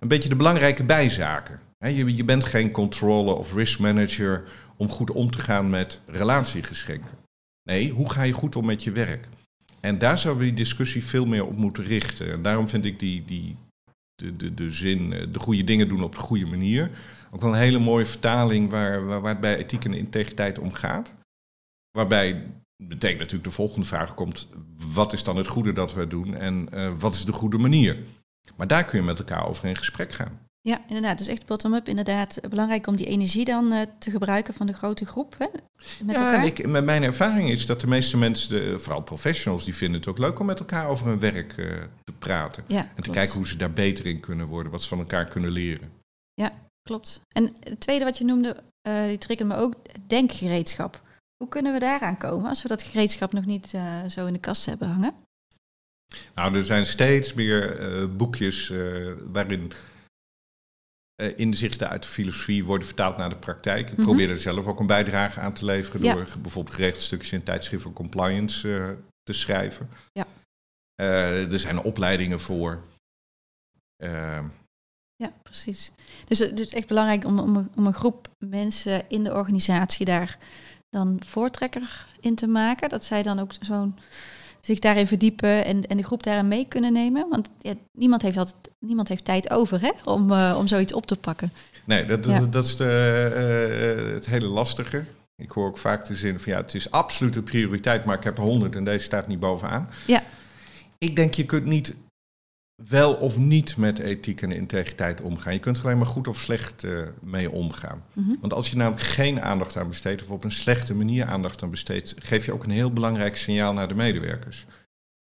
een 0.00 0.08
beetje 0.08 0.28
de 0.28 0.36
belangrijke 0.36 0.84
bijzaken. 0.84 1.60
Je, 1.78 2.16
je 2.16 2.24
bent 2.24 2.44
geen 2.44 2.70
controller 2.70 3.34
of 3.34 3.54
risk 3.54 3.78
manager 3.78 4.42
om 4.76 4.88
goed 4.88 5.10
om 5.10 5.30
te 5.30 5.38
gaan 5.38 5.70
met 5.70 6.00
relatiegeschenken. 6.06 7.18
Nee, 7.62 7.90
hoe 7.90 8.10
ga 8.10 8.22
je 8.22 8.32
goed 8.32 8.56
om 8.56 8.66
met 8.66 8.84
je 8.84 8.92
werk? 8.92 9.28
En 9.80 9.98
daar 9.98 10.18
zouden 10.18 10.42
we 10.42 10.48
die 10.48 10.64
discussie 10.64 11.04
veel 11.04 11.26
meer 11.26 11.46
op 11.46 11.56
moeten 11.56 11.84
richten. 11.84 12.32
En 12.32 12.42
daarom 12.42 12.68
vind 12.68 12.84
ik 12.84 12.98
die, 12.98 13.24
die 13.26 13.56
de, 14.16 14.36
de, 14.36 14.54
de 14.54 14.70
zin, 14.70 15.12
eh, 15.12 15.26
de 15.32 15.38
goede 15.38 15.64
dingen 15.64 15.88
doen 15.88 16.02
op 16.02 16.12
de 16.12 16.20
goede 16.20 16.46
manier. 16.46 16.90
Ook 17.30 17.40
wel 17.40 17.52
een 17.52 17.58
hele 17.58 17.78
mooie 17.78 18.06
vertaling 18.06 18.70
waar, 18.70 19.06
waar, 19.06 19.20
waar 19.20 19.32
het 19.32 19.40
bij 19.40 19.56
ethiek 19.56 19.84
en 19.84 19.94
integriteit 19.94 20.58
om 20.58 20.72
gaat. 20.72 21.12
Waarbij 21.90 22.46
betekent 22.76 23.18
natuurlijk 23.18 23.48
de 23.48 23.54
volgende 23.54 23.86
vraag 23.86 24.14
komt, 24.14 24.48
wat 24.76 25.12
is 25.12 25.22
dan 25.22 25.36
het 25.36 25.46
goede 25.46 25.72
dat 25.72 25.94
we 25.94 26.06
doen 26.06 26.34
en 26.34 26.68
uh, 26.74 26.92
wat 26.98 27.14
is 27.14 27.24
de 27.24 27.32
goede 27.32 27.58
manier? 27.58 27.98
Maar 28.56 28.66
daar 28.66 28.84
kun 28.84 28.98
je 28.98 29.04
met 29.04 29.18
elkaar 29.18 29.48
over 29.48 29.68
in 29.68 29.76
gesprek 29.76 30.12
gaan. 30.12 30.45
Ja, 30.66 30.80
inderdaad. 30.86 31.18
Dus 31.18 31.26
echt 31.26 31.46
bottom-up. 31.46 31.88
Inderdaad, 31.88 32.40
belangrijk 32.48 32.86
om 32.86 32.96
die 32.96 33.06
energie 33.06 33.44
dan 33.44 33.72
uh, 33.72 33.82
te 33.98 34.10
gebruiken 34.10 34.54
van 34.54 34.66
de 34.66 34.72
grote 34.72 35.06
groep. 35.06 35.34
Hè, 35.38 35.46
met 36.04 36.16
ja, 36.16 36.32
elkaar. 36.32 36.44
Ik, 36.44 36.66
met 36.66 36.84
mijn 36.84 37.02
ervaring 37.02 37.50
is 37.50 37.66
dat 37.66 37.80
de 37.80 37.86
meeste 37.86 38.16
mensen, 38.16 38.48
de, 38.48 38.78
vooral 38.78 39.02
professionals, 39.02 39.64
die 39.64 39.74
vinden 39.74 40.00
het 40.00 40.08
ook 40.08 40.18
leuk 40.18 40.38
om 40.38 40.46
met 40.46 40.58
elkaar 40.58 40.88
over 40.88 41.06
hun 41.06 41.18
werk 41.18 41.56
uh, 41.56 41.66
te 42.04 42.12
praten. 42.18 42.64
Ja, 42.66 42.78
en 42.78 42.86
te 42.86 43.02
klopt. 43.02 43.18
kijken 43.18 43.34
hoe 43.34 43.46
ze 43.46 43.56
daar 43.56 43.72
beter 43.72 44.06
in 44.06 44.20
kunnen 44.20 44.46
worden, 44.46 44.72
wat 44.72 44.82
ze 44.82 44.88
van 44.88 44.98
elkaar 44.98 45.24
kunnen 45.24 45.50
leren. 45.50 45.92
Ja, 46.34 46.52
klopt. 46.82 47.20
En 47.28 47.52
het 47.60 47.80
tweede 47.80 48.04
wat 48.04 48.18
je 48.18 48.24
noemde, 48.24 48.56
uh, 48.88 49.06
die 49.06 49.18
triggerde 49.18 49.54
me 49.54 49.60
ook, 49.60 49.74
denkgereedschap. 50.06 51.02
Hoe 51.36 51.48
kunnen 51.48 51.72
we 51.72 51.78
daaraan 51.78 52.18
komen 52.18 52.48
als 52.48 52.62
we 52.62 52.68
dat 52.68 52.82
gereedschap 52.82 53.32
nog 53.32 53.44
niet 53.44 53.74
zo 54.08 54.26
in 54.26 54.32
de 54.32 54.38
kast 54.38 54.66
hebben 54.66 54.88
hangen? 54.88 55.14
Nou, 56.34 56.54
er 56.54 56.64
zijn 56.64 56.86
steeds 56.86 57.34
meer 57.34 58.16
boekjes 58.16 58.72
waarin 59.32 59.72
uh, 61.22 61.38
inzichten 61.38 61.88
uit 61.88 62.02
de 62.02 62.08
filosofie 62.08 62.64
worden 62.64 62.86
vertaald 62.86 63.16
naar 63.16 63.28
de 63.28 63.36
praktijk. 63.36 63.90
Ik 63.90 63.96
mhm. 63.96 64.06
probeer 64.06 64.30
er 64.30 64.38
zelf 64.38 64.66
ook 64.66 64.80
een 64.80 64.86
bijdrage 64.86 65.40
aan 65.40 65.52
te 65.52 65.64
leveren 65.64 66.02
door 66.02 66.28
bijvoorbeeld 66.42 66.74
geregeld 66.74 67.02
stukjes 67.02 67.30
in 67.30 67.36
het 67.36 67.46
tijdschrift 67.46 67.82
van 67.82 67.92
compliance 67.92 68.68
uh, 68.68 68.90
te 69.22 69.32
schrijven. 69.32 69.90
Ja. 70.12 70.26
Uh, 71.00 71.52
er 71.52 71.58
zijn 71.58 71.82
opleidingen 71.82 72.40
voor. 72.40 72.82
ja, 75.16 75.32
precies. 75.42 75.92
Dus 76.24 76.38
het 76.38 76.60
is 76.60 76.70
echt 76.70 76.88
belangrijk 76.88 77.24
om, 77.24 77.38
om, 77.38 77.70
om 77.76 77.86
een 77.86 77.94
groep 77.94 78.28
mensen 78.38 79.08
in 79.08 79.24
de 79.24 79.34
organisatie 79.34 80.06
daar 80.06 80.38
dan 80.88 81.20
voortrekker 81.26 82.06
in 82.20 82.34
te 82.34 82.46
maken. 82.46 82.88
Dat 82.88 83.04
zij 83.04 83.22
dan 83.22 83.38
ook 83.38 83.52
zo'n 83.60 83.98
zich 84.66 84.78
daarin 84.78 85.06
verdiepen 85.06 85.64
en, 85.64 85.86
en 85.86 85.96
de 85.96 86.02
groep 86.02 86.22
daarin 86.22 86.48
mee 86.48 86.66
kunnen 86.68 86.92
nemen? 86.92 87.28
Want 87.28 87.50
ja, 87.58 87.74
niemand, 87.92 88.22
heeft 88.22 88.36
altijd, 88.36 88.70
niemand 88.80 89.08
heeft 89.08 89.24
tijd 89.24 89.50
over 89.50 89.80
hè, 89.80 89.90
om, 90.04 90.30
uh, 90.30 90.56
om 90.58 90.66
zoiets 90.66 90.92
op 90.92 91.06
te 91.06 91.16
pakken. 91.16 91.52
Nee, 91.84 92.04
dat, 92.04 92.22
dat, 92.22 92.52
dat 92.52 92.64
is 92.64 92.76
de, 92.76 94.04
uh, 94.06 94.14
het 94.14 94.26
hele 94.26 94.46
lastige. 94.46 95.04
Ik 95.36 95.50
hoor 95.50 95.66
ook 95.66 95.78
vaak 95.78 96.04
de 96.04 96.16
zin 96.16 96.40
van 96.40 96.52
ja, 96.52 96.60
het 96.60 96.74
is 96.74 96.90
absoluut 96.90 97.36
een 97.36 97.42
prioriteit, 97.42 98.04
maar 98.04 98.16
ik 98.16 98.24
heb 98.24 98.36
honderd 98.36 98.76
en 98.76 98.84
deze 98.84 99.04
staat 99.04 99.26
niet 99.26 99.40
bovenaan. 99.40 99.88
Ja. 100.06 100.22
Ik 100.98 101.16
denk, 101.16 101.34
je 101.34 101.44
kunt 101.44 101.64
niet 101.64 101.94
wel 102.76 103.14
of 103.14 103.38
niet 103.38 103.76
met 103.76 103.98
ethiek 103.98 104.42
en 104.42 104.52
integriteit 104.52 105.20
omgaan. 105.20 105.52
Je 105.52 105.58
kunt 105.58 105.78
er 105.78 105.84
alleen 105.84 105.96
maar 105.96 106.06
goed 106.06 106.28
of 106.28 106.38
slecht 106.38 106.84
uh, 106.84 107.06
mee 107.20 107.50
omgaan. 107.50 108.04
Mhm. 108.12 108.34
Want 108.40 108.52
als 108.52 108.70
je 108.70 108.76
namelijk 108.76 109.02
geen 109.02 109.42
aandacht 109.42 109.76
aan 109.76 109.88
besteedt 109.88 110.22
of 110.22 110.30
op 110.30 110.44
een 110.44 110.50
slechte 110.50 110.94
manier 110.94 111.24
aandacht 111.24 111.62
aan 111.62 111.70
besteedt, 111.70 112.14
geef 112.18 112.44
je 112.44 112.52
ook 112.52 112.64
een 112.64 112.70
heel 112.70 112.92
belangrijk 112.92 113.36
signaal 113.36 113.72
naar 113.72 113.88
de 113.88 113.94
medewerkers. 113.94 114.66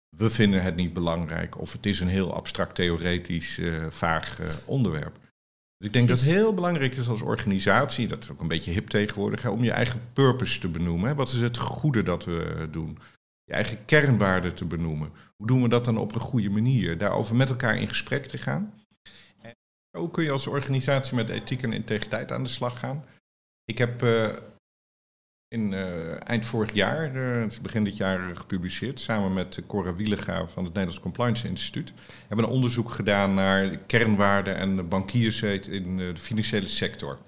We 0.10 0.30
vinden 0.30 0.64
het 0.64 0.76
niet 0.76 0.94
belangrijk 0.94 1.60
of 1.60 1.72
het 1.72 1.86
is 1.86 2.00
een 2.00 2.08
heel 2.08 2.34
abstract, 2.34 2.76
theoretisch, 2.76 3.58
uh, 3.58 3.86
vaag 3.90 4.40
uh, 4.40 4.48
onderwerp. 4.66 5.20
Dus 5.78 5.88
ik 5.88 5.94
denk 5.94 6.08
dat 6.08 6.20
het 6.20 6.30
heel 6.30 6.54
belangrijk 6.54 6.96
is 6.96 7.08
als 7.08 7.22
organisatie, 7.22 8.08
dat 8.08 8.24
is 8.24 8.32
ook 8.32 8.40
een 8.40 8.48
beetje 8.48 8.72
hip 8.72 8.88
tegenwoordig, 8.88 9.42
hè, 9.42 9.50
om 9.50 9.64
je 9.64 9.72
eigen 9.72 10.02
purpose 10.14 10.60
te 10.60 10.68
benoemen. 10.68 11.10
Hè. 11.10 11.16
Wat 11.16 11.32
is 11.32 11.42
het 11.42 11.58
goede 11.58 12.04
dat 12.04 12.26
we 12.26 12.68
doen? 12.72 12.98
Je 13.48 13.54
eigen 13.54 13.86
kernwaarden 13.86 14.56
te 14.56 14.66
benoemen. 14.66 15.12
Hoe 15.36 15.48
doen 15.48 15.62
we 15.62 15.70
dat 15.70 15.86
dan 15.86 15.98
op 15.98 16.16
een 16.16 16.22
goede 16.22 16.50
manier? 16.50 16.98
Daarover 16.98 17.36
met 17.36 17.50
elkaar 17.50 17.78
in 17.78 17.88
gesprek 17.88 18.26
te 18.26 18.38
gaan. 18.38 18.74
Zo 19.92 20.08
kun 20.08 20.24
je 20.24 20.32
als 20.32 20.48
organisatie 20.48 21.16
met 21.16 21.30
ethiek 21.30 21.62
en 21.62 21.74
integriteit 21.74 22.32
aan 22.32 22.44
de 22.44 22.50
slag 22.50 22.80
gaan. 22.80 23.06
Ik 23.64 23.78
heb 23.78 24.04
uh, 24.04 24.36
in 25.48 25.72
uh, 25.72 26.30
eind 26.30 26.46
vorig 26.46 26.74
jaar, 26.74 27.16
uh, 27.16 27.42
het 27.42 27.62
begin 27.62 27.84
dit 27.84 27.98
jaar 27.98 28.36
gepubliceerd, 28.36 29.00
samen 29.00 29.34
met 29.34 29.62
Cora 29.68 29.96
Wielega 29.96 30.48
van 30.48 30.64
het 30.64 30.74
Nederlands 30.74 31.00
Compliance 31.00 31.48
Instituut, 31.48 31.94
hebben 32.28 32.46
een 32.46 32.52
onderzoek 32.52 32.92
gedaan 32.92 33.34
naar 33.34 33.78
kernwaarden 33.78 34.56
en 34.56 34.88
bankiersheid 34.88 35.68
in 35.68 35.98
de 35.98 36.18
financiële 36.18 36.68
sector. 36.68 37.20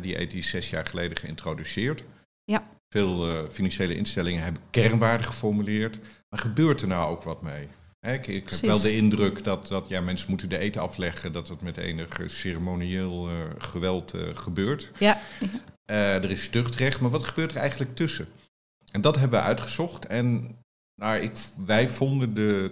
Die 0.00 0.16
is 0.16 0.48
zes 0.48 0.70
jaar 0.70 0.86
geleden 0.86 1.16
geïntroduceerd. 1.16 2.04
Ja. 2.44 2.75
Veel 2.88 3.28
uh, 3.28 3.48
financiële 3.50 3.96
instellingen 3.96 4.42
hebben 4.42 4.62
kernwaarden 4.70 5.26
geformuleerd. 5.26 5.98
Maar 6.28 6.40
gebeurt 6.40 6.82
er 6.82 6.88
nou 6.88 7.10
ook 7.10 7.22
wat 7.22 7.42
mee? 7.42 7.68
Ik, 8.00 8.26
ik 8.26 8.48
heb 8.48 8.60
wel 8.60 8.80
de 8.80 8.96
indruk 8.96 9.44
dat, 9.44 9.68
dat 9.68 9.88
ja, 9.88 10.00
mensen 10.00 10.30
moeten 10.30 10.48
de 10.48 10.58
eten 10.58 10.80
afleggen, 10.80 11.32
dat 11.32 11.48
het 11.48 11.60
met 11.60 11.76
enig 11.76 12.20
ceremonieel 12.26 13.30
uh, 13.30 13.36
geweld 13.58 14.14
uh, 14.14 14.22
gebeurt. 14.34 14.90
Ja. 14.98 15.20
er 15.84 16.30
is 16.30 16.48
tuchtrecht, 16.48 17.00
maar 17.00 17.10
wat 17.10 17.24
gebeurt 17.24 17.50
er 17.50 17.56
eigenlijk 17.56 17.96
tussen? 17.96 18.28
En 18.90 19.00
dat 19.00 19.16
hebben 19.16 19.38
we 19.38 19.44
uitgezocht. 19.44 20.06
En 20.06 20.56
nou, 21.00 21.20
ik, 21.20 21.32
wij 21.64 21.88
vonden 21.88 22.34
de 22.34 22.70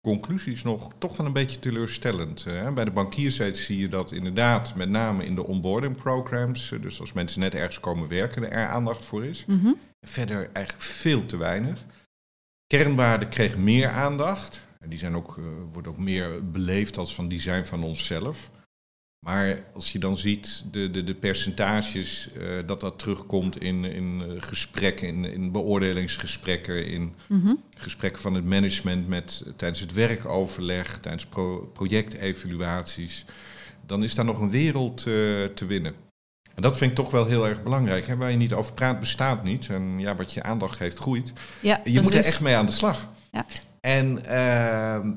conclusies 0.00 0.62
nog 0.62 0.92
toch 0.98 1.16
wel 1.16 1.26
een 1.26 1.32
beetje 1.32 1.58
teleurstellend. 1.58 2.44
Hè? 2.44 2.72
Bij 2.72 2.84
de 2.84 2.90
bankiersite 2.90 3.60
zie 3.60 3.78
je 3.78 3.88
dat 3.88 4.12
inderdaad 4.12 4.74
met 4.74 4.88
name 4.88 5.24
in 5.24 5.34
de 5.34 5.46
onboarding 5.46 5.96
programs, 5.96 6.72
eh, 6.72 6.82
dus 6.82 7.00
als 7.00 7.12
mensen 7.12 7.40
net 7.40 7.54
ergens 7.54 7.80
komen 7.80 8.08
werken, 8.08 8.50
er 8.50 8.66
aandacht 8.66 9.04
voor 9.04 9.24
is. 9.24 9.44
Mhm. 9.46 9.72
Verder 10.00 10.50
eigenlijk 10.52 10.86
veel 10.86 11.26
te 11.26 11.36
weinig. 11.36 11.84
Kernwaarden 12.66 13.28
kregen 13.28 13.64
meer 13.64 13.88
aandacht. 13.88 14.66
Die 14.86 14.98
zijn 14.98 15.16
ook, 15.16 15.36
uh, 15.36 15.44
wordt 15.72 15.88
ook 15.88 15.98
meer 15.98 16.50
beleefd 16.50 16.96
als 16.96 17.14
van 17.14 17.28
design 17.28 17.64
van 17.64 17.82
onszelf. 17.82 18.50
Maar 19.18 19.64
als 19.74 19.92
je 19.92 19.98
dan 19.98 20.16
ziet 20.16 20.64
de, 20.70 20.90
de, 20.90 21.04
de 21.04 21.14
percentages 21.14 22.28
uh, 22.36 22.66
dat 22.66 22.80
dat 22.80 22.98
terugkomt 22.98 23.60
in, 23.60 23.84
in 23.84 24.22
uh, 24.26 24.42
gesprekken, 24.42 25.08
in, 25.08 25.24
in 25.24 25.52
beoordelingsgesprekken, 25.52 26.86
in 26.86 27.14
mhm. 27.26 27.54
gesprekken 27.76 28.22
van 28.22 28.34
het 28.34 28.44
management 28.44 29.08
met, 29.08 29.44
tijdens 29.56 29.80
het 29.80 29.92
werkoverleg, 29.92 30.98
tijdens 31.00 31.26
pro, 31.26 31.70
projectevaluaties, 31.72 33.24
dan 33.86 34.02
is 34.02 34.14
daar 34.14 34.24
nog 34.24 34.40
een 34.40 34.50
wereld 34.50 34.98
uh, 35.06 35.44
te 35.44 35.66
winnen. 35.66 35.94
En 36.54 36.62
dat 36.62 36.76
vind 36.76 36.90
ik 36.90 36.96
toch 36.96 37.10
wel 37.10 37.26
heel 37.26 37.46
erg 37.46 37.62
belangrijk. 37.62 38.06
Hè? 38.06 38.16
Waar 38.16 38.30
je 38.30 38.36
niet 38.36 38.52
over 38.52 38.72
praat, 38.72 39.00
bestaat 39.00 39.44
niet. 39.44 39.66
En 39.66 39.98
ja, 39.98 40.14
wat 40.14 40.32
je 40.32 40.42
aandacht 40.42 40.76
geeft, 40.76 40.98
groeit. 40.98 41.32
Ja, 41.60 41.80
je 41.84 42.00
moet 42.00 42.14
er 42.14 42.24
echt 42.24 42.40
mee 42.40 42.56
aan 42.56 42.66
de 42.66 42.72
slag. 42.72 43.08
Ja. 43.30 43.46
En 43.80 44.24
ehm, 44.24 45.10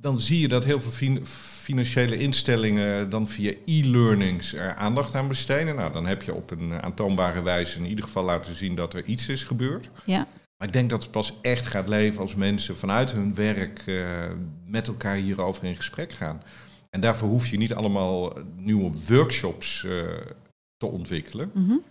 dan 0.00 0.20
zie 0.20 0.40
je 0.40 0.48
dat 0.48 0.64
heel 0.64 0.80
veel 0.80 1.20
financiële 1.24 2.18
instellingen 2.18 3.10
dan 3.10 3.28
via 3.28 3.52
e-learnings 3.64 4.54
er 4.54 4.74
aandacht 4.74 5.14
aan 5.14 5.28
besteden. 5.28 5.76
Nou, 5.76 5.92
dan 5.92 6.06
heb 6.06 6.22
je 6.22 6.34
op 6.34 6.50
een 6.50 6.82
aantoonbare 6.82 7.42
wijze 7.42 7.78
in 7.78 7.86
ieder 7.86 8.04
geval 8.04 8.24
laten 8.24 8.54
zien 8.54 8.74
dat 8.74 8.94
er 8.94 9.04
iets 9.04 9.28
is 9.28 9.44
gebeurd. 9.44 9.88
Ja. 10.04 10.26
Maar 10.56 10.66
ik 10.66 10.72
denk 10.72 10.90
dat 10.90 11.02
het 11.02 11.10
pas 11.10 11.32
echt 11.42 11.66
gaat 11.66 11.88
leven 11.88 12.20
als 12.20 12.34
mensen 12.34 12.76
vanuit 12.76 13.12
hun 13.12 13.34
werk 13.34 13.82
uh, 13.86 14.24
met 14.64 14.88
elkaar 14.88 15.16
hierover 15.16 15.64
in 15.64 15.76
gesprek 15.76 16.12
gaan. 16.12 16.42
En 16.90 17.00
daarvoor 17.00 17.28
hoef 17.28 17.48
je 17.48 17.56
niet 17.56 17.74
allemaal 17.74 18.32
nieuwe 18.56 18.90
workshops 19.08 19.82
uh, 19.82 20.02
te 20.76 20.86
ontwikkelen. 20.86 21.50
Mm 21.54 21.68
-hmm. 21.68 21.82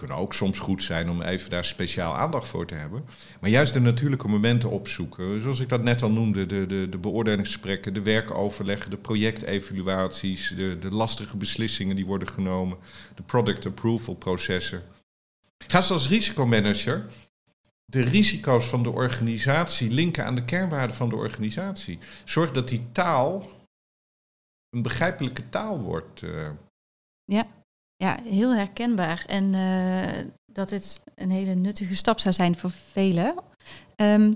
Kunnen 0.00 0.16
ook 0.16 0.34
soms 0.34 0.58
goed 0.58 0.82
zijn 0.82 1.10
om 1.10 1.22
even 1.22 1.50
daar 1.50 1.64
speciaal 1.64 2.16
aandacht 2.16 2.48
voor 2.48 2.66
te 2.66 2.74
hebben. 2.74 3.04
Maar 3.40 3.50
juist 3.50 3.72
de 3.72 3.80
natuurlijke 3.80 4.28
momenten 4.28 4.70
opzoeken. 4.70 5.42
Zoals 5.42 5.60
ik 5.60 5.68
dat 5.68 5.82
net 5.82 6.02
al 6.02 6.10
noemde, 6.10 6.46
de, 6.46 6.66
de, 6.66 6.88
de 6.88 6.98
beoordelingsgesprekken, 6.98 7.94
de 7.94 8.02
werkoverleggen, 8.02 8.90
de 8.90 8.96
projectevaluaties, 8.96 10.52
de, 10.56 10.78
de 10.78 10.90
lastige 10.90 11.36
beslissingen 11.36 11.96
die 11.96 12.06
worden 12.06 12.28
genomen, 12.28 12.78
de 13.14 13.22
product 13.22 13.66
approval 13.66 14.14
processen. 14.14 14.82
Ga 15.66 15.80
ze 15.80 15.92
als 15.92 16.08
risicomanager 16.08 17.06
de 17.84 18.02
risico's 18.02 18.66
van 18.66 18.82
de 18.82 18.90
organisatie 18.90 19.90
linken 19.90 20.24
aan 20.24 20.34
de 20.34 20.44
kernwaarden 20.44 20.96
van 20.96 21.08
de 21.08 21.16
organisatie. 21.16 21.98
Zorg 22.24 22.52
dat 22.52 22.68
die 22.68 22.92
taal 22.92 23.48
een 24.70 24.82
begrijpelijke 24.82 25.48
taal 25.48 25.80
wordt. 25.80 26.22
Uh. 26.22 26.50
Ja. 27.24 27.46
Ja, 28.00 28.18
heel 28.24 28.54
herkenbaar. 28.54 29.24
En 29.26 29.52
uh, 29.52 30.32
dat 30.52 30.70
het 30.70 31.02
een 31.14 31.30
hele 31.30 31.54
nuttige 31.54 31.96
stap 31.96 32.18
zou 32.18 32.34
zijn 32.34 32.56
voor 32.56 32.70
velen. 32.70 33.34
Um, 33.96 34.34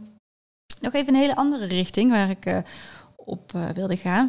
nog 0.80 0.92
even 0.92 1.14
een 1.14 1.20
hele 1.20 1.36
andere 1.36 1.64
richting 1.64 2.10
waar 2.10 2.30
ik 2.30 2.46
uh, 2.46 2.58
op 3.16 3.52
wilde 3.74 3.96
gaan. 3.96 4.28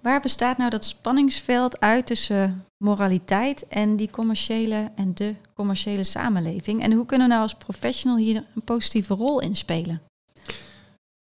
Waar 0.00 0.20
bestaat 0.20 0.58
nou 0.58 0.70
dat 0.70 0.84
spanningsveld 0.84 1.80
uit 1.80 2.06
tussen 2.06 2.64
moraliteit 2.76 3.68
en 3.68 3.96
die 3.96 4.10
commerciële 4.10 4.90
en 4.94 5.14
de 5.14 5.34
commerciële 5.54 6.04
samenleving? 6.04 6.82
En 6.82 6.92
hoe 6.92 7.06
kunnen 7.06 7.26
we 7.26 7.32
nou 7.32 7.44
als 7.44 7.54
professional 7.54 8.16
hier 8.16 8.44
een 8.54 8.62
positieve 8.64 9.14
rol 9.14 9.40
in 9.40 9.56
spelen? 9.56 10.02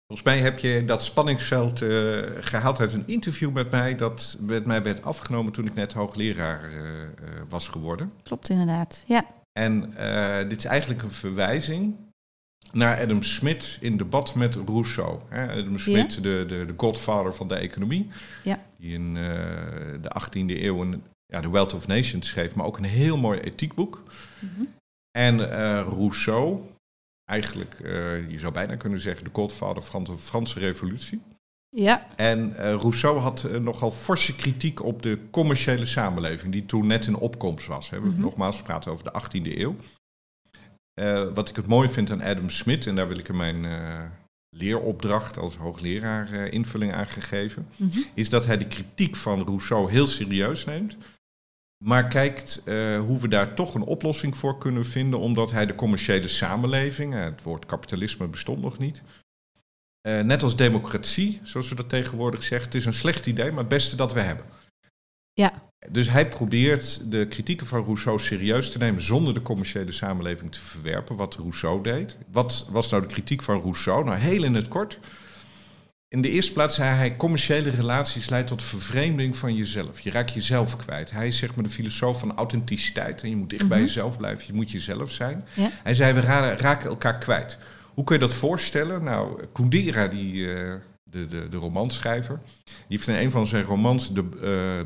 Volgens 0.08 0.28
mij 0.28 0.40
heb 0.40 0.60
je 0.60 0.86
dat 0.86 1.04
spanningsveld 1.04 1.82
uh, 1.82 2.20
gehaald 2.40 2.80
uit 2.80 2.94
een 2.94 3.08
interview 3.08 3.52
met 3.52 3.72
mij 3.72 3.96
dat 3.96 4.38
met 4.40 4.66
mij 4.66 4.84
werd 4.84 5.04
afgenomen 5.04 5.52
toen 5.52 5.66
ik 5.66 5.74
net 5.74 5.94
hoogleraar 5.94 6.72
uh, 6.72 6.82
was 7.50 7.68
geworden. 7.68 8.12
Klopt 8.24 8.50
inderdaad, 8.50 9.04
ja. 9.08 9.26
En 9.52 9.94
dit 10.50 10.58
is 10.58 10.66
eigenlijk 10.66 11.02
een 11.02 11.12
verwijzing 11.12 11.96
naar 12.72 13.02
Adam 13.02 13.24
Smith 13.24 13.78
in 13.82 13.98
debat 13.98 14.36
met 14.36 14.56
Rousseau. 14.56 15.20
Adam 15.32 15.78
Smith, 15.78 16.24
de, 16.24 16.46
de, 16.48 16.66
de 16.66 16.74
godfather 16.78 17.34
van 17.34 17.48
de 17.48 17.56
economie, 17.56 18.08
ja. 18.44 18.60
die 18.78 18.94
in 18.94 19.14
de 19.14 20.12
18e 20.22 20.32
eeuw 20.34 20.82
een, 20.82 21.04
ja, 21.26 21.40
The 21.40 21.52
Wealth 21.52 21.74
of 21.74 21.88
Nations 21.88 22.28
schreef, 22.28 22.56
maar 22.56 22.66
ook 22.66 22.78
een 22.78 22.84
heel 22.84 23.18
mooi 23.18 23.40
ethiekboek. 23.40 24.04
Mm 24.40 24.50
-hmm. 24.56 24.74
En 25.12 25.50
Rousseau, 25.84 26.62
eigenlijk, 27.28 27.80
uh, 27.82 28.30
je 28.30 28.40
zou 28.40 28.54
bijna 28.54 28.76
kunnen 28.76 29.00
zeggen, 29.00 29.24
de 29.24 29.30
godvader 29.34 29.84
van 29.84 30.04
de 30.04 30.18
Franse 30.18 30.60
revolutie. 30.60 31.22
Ja. 31.70 32.08
En 32.16 32.50
uh, 32.50 32.56
Rousseau 32.58 33.20
had 33.20 33.44
uh, 33.44 33.60
nogal 33.60 33.92
forse 33.92 34.36
kritiek 34.36 34.84
op 34.84 35.02
de 35.02 35.20
commerciële 35.32 35.86
samenleving, 35.86 36.52
die 36.52 36.66
toen 36.66 36.88
net 36.88 37.06
in 37.06 37.16
opkomst 37.16 37.68
was. 37.68 37.90
Hè. 37.90 38.02
We 38.02 38.08
mm 38.08 38.20
nogmaals 38.20 38.62
praten 38.62 38.92
over 38.92 39.04
de 39.04 39.22
18e 39.22 39.58
eeuw. 39.58 39.76
wat 41.34 41.50
ik 41.50 41.56
het 41.56 41.68
mooi 41.68 41.90
vind 41.90 42.12
aan 42.12 42.22
Adam 42.22 42.50
Smith, 42.50 42.88
en 42.88 42.96
daar 42.96 43.08
wil 43.08 43.18
ik 43.18 43.30
in 43.30 43.38
mijn 43.38 43.66
leeropdracht 44.50 45.38
als 45.38 45.56
hoogleraar 45.56 46.48
invulling 46.48 46.94
aan 46.94 47.08
gegeven, 47.08 47.68
mm 47.76 47.90
-hmm. 47.92 48.06
is 48.14 48.30
dat 48.30 48.46
hij 48.46 48.58
de 48.58 48.68
kritiek 48.68 49.16
van 49.16 49.44
Rousseau 49.44 49.92
heel 49.92 50.08
serieus 50.08 50.66
neemt. 50.66 50.98
Maar 51.84 52.08
kijkt 52.08 52.62
uh, 52.66 53.00
hoe 53.00 53.20
we 53.20 53.28
daar 53.28 53.54
toch 53.54 53.74
een 53.74 53.84
oplossing 53.84 54.38
voor 54.38 54.58
kunnen 54.58 54.86
vinden, 54.86 55.20
omdat 55.20 55.52
hij 55.52 55.66
de 55.66 55.76
commerciële 55.76 56.28
samenleving, 56.28 57.14
uh, 57.14 57.24
het 57.24 57.44
woord 57.44 57.66
kapitalisme 57.66 58.28
bestond 58.28 58.62
nog 58.62 58.78
niet, 58.78 59.02
uh, 60.08 60.20
net 60.20 60.44
als 60.44 60.56
democratie, 60.56 61.40
zoals 61.44 61.70
we 61.70 61.76
dat 61.76 61.90
tegenwoordig 61.90 62.44
zeggen, 62.44 62.68
het 62.68 62.78
is 62.78 62.86
een 62.86 62.94
slecht 62.94 63.26
idee, 63.26 63.50
maar 63.50 63.60
het 63.60 63.68
beste 63.68 63.96
dat 63.96 64.14
we 64.14 64.20
hebben. 64.20 64.46
Ja. 65.34 65.54
Dus 65.90 66.10
hij 66.10 66.28
probeert 66.28 67.12
de 67.12 67.28
kritieken 67.28 67.68
van 67.68 67.84
Rousseau 67.84 68.20
serieus 68.20 68.72
te 68.72 68.78
nemen 68.78 69.02
zonder 69.02 69.34
de 69.34 69.42
commerciële 69.42 69.92
samenleving 69.92 70.52
te 70.52 70.60
verwerpen, 70.60 71.16
wat 71.16 71.36
Rousseau 71.36 71.84
deed. 71.84 72.18
Wat 72.32 72.68
was 72.70 72.90
nou 72.90 73.02
de 73.02 73.08
kritiek 73.08 73.44
van 73.44 73.62
Rousseau? 73.62 74.04
Nou, 74.04 74.18
heel 74.18 74.44
in 74.44 74.56
het 74.56 74.68
kort. 74.68 75.00
In 76.10 76.22
de 76.22 76.30
eerste 76.30 76.54
plaats 76.54 76.76
zei 76.76 76.96
hij, 76.96 77.16
commerciële 77.16 77.70
relaties 77.70 78.30
leiden 78.30 78.58
tot 78.58 78.68
vervreemding 78.68 79.38
van 79.38 79.56
jezelf. 79.56 80.00
Je 80.00 80.12
raakt 80.12 80.34
jezelf 80.34 80.76
kwijt. 80.76 81.12
Hij 81.12 81.28
is 81.28 81.38
zeg 81.38 81.56
maar 81.56 81.64
de 81.64 81.70
filosoof 81.70 82.20
van 82.20 82.36
authenticiteit. 82.36 83.22
En 83.22 83.30
je 83.30 83.36
moet 83.36 83.50
dicht 83.50 83.64
mm 83.64 83.70
-hmm. 83.70 83.78
bij 83.78 83.88
jezelf 83.88 84.18
blijven, 84.18 84.48
je 84.48 84.54
moet 84.54 84.72
jezelf 84.72 85.12
zijn. 85.12 85.46
Ja. 85.54 85.70
Hij 85.84 85.94
zei, 85.94 86.14
we 86.14 86.20
raken 86.20 86.90
elkaar 86.90 87.18
kwijt. 87.18 87.58
Hoe 87.94 88.04
kun 88.04 88.16
je 88.16 88.22
dat 88.22 88.34
voorstellen? 88.34 89.04
Nou, 89.04 89.46
Kundera, 89.52 90.08
die, 90.08 90.34
uh, 90.34 90.74
de, 91.04 91.28
de, 91.28 91.50
de 91.50 91.58
romanschrijver, 91.58 92.40
die 92.64 92.74
heeft 92.88 93.08
in 93.08 93.16
een 93.16 93.32
van 93.32 93.48
zijn 93.48 93.64
romans 93.64 94.14
de 94.14 94.26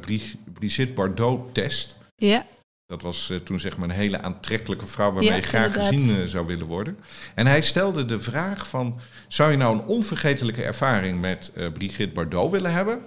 uh, 0.03 0.17
Brigitte 0.53 0.93
Bardot-test. 0.93 1.97
Ja. 2.15 2.45
Dat 2.91 3.01
was 3.01 3.29
uh, 3.29 3.37
toen 3.37 3.59
zeg 3.59 3.77
maar 3.77 3.89
een 3.89 3.95
hele 3.95 4.21
aantrekkelijke 4.21 4.87
vrouw 4.87 5.11
waarmee 5.11 5.29
ja, 5.29 5.35
je 5.35 5.41
graag 5.41 5.65
inderdaad. 5.65 5.93
gezien 5.93 6.19
uh, 6.19 6.25
zou 6.25 6.45
willen 6.45 6.67
worden. 6.67 6.97
En 7.35 7.47
hij 7.47 7.61
stelde 7.61 8.05
de 8.05 8.19
vraag 8.19 8.67
van, 8.67 8.99
zou 9.27 9.51
je 9.51 9.57
nou 9.57 9.77
een 9.77 9.85
onvergetelijke 9.85 10.63
ervaring 10.63 11.21
met 11.21 11.51
uh, 11.55 11.71
Brigitte 11.71 12.13
Bardot 12.13 12.51
willen 12.51 12.73
hebben, 12.73 13.01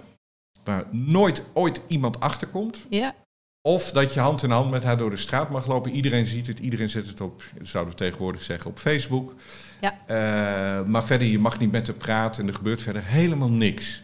waar 0.63 0.85
nooit 0.91 1.43
ooit 1.53 1.81
iemand 1.87 2.19
achterkomt? 2.19 2.85
Ja. 2.89 3.15
Of 3.61 3.91
dat 3.91 4.13
je 4.13 4.19
hand 4.19 4.43
in 4.43 4.49
hand 4.49 4.71
met 4.71 4.83
haar 4.83 4.97
door 4.97 5.09
de 5.09 5.17
straat 5.17 5.49
mag 5.49 5.67
lopen. 5.67 5.91
Iedereen 5.91 6.25
ziet 6.25 6.47
het, 6.47 6.59
iedereen 6.59 6.89
zet 6.89 7.07
het 7.07 7.21
op, 7.21 7.43
zouden 7.61 7.93
we 7.93 7.99
tegenwoordig 7.99 8.41
zeggen, 8.41 8.69
op 8.69 8.77
Facebook. 8.77 9.33
Ja. 9.81 10.83
maar 10.83 11.03
verder, 11.03 11.27
je 11.27 11.39
mag 11.39 11.59
niet 11.59 11.71
met 11.71 11.87
haar 11.87 11.95
praten 11.95 12.41
en 12.41 12.47
er 12.47 12.55
gebeurt 12.55 12.81
verder 12.81 13.03
helemaal 13.05 13.49
niks. 13.49 14.03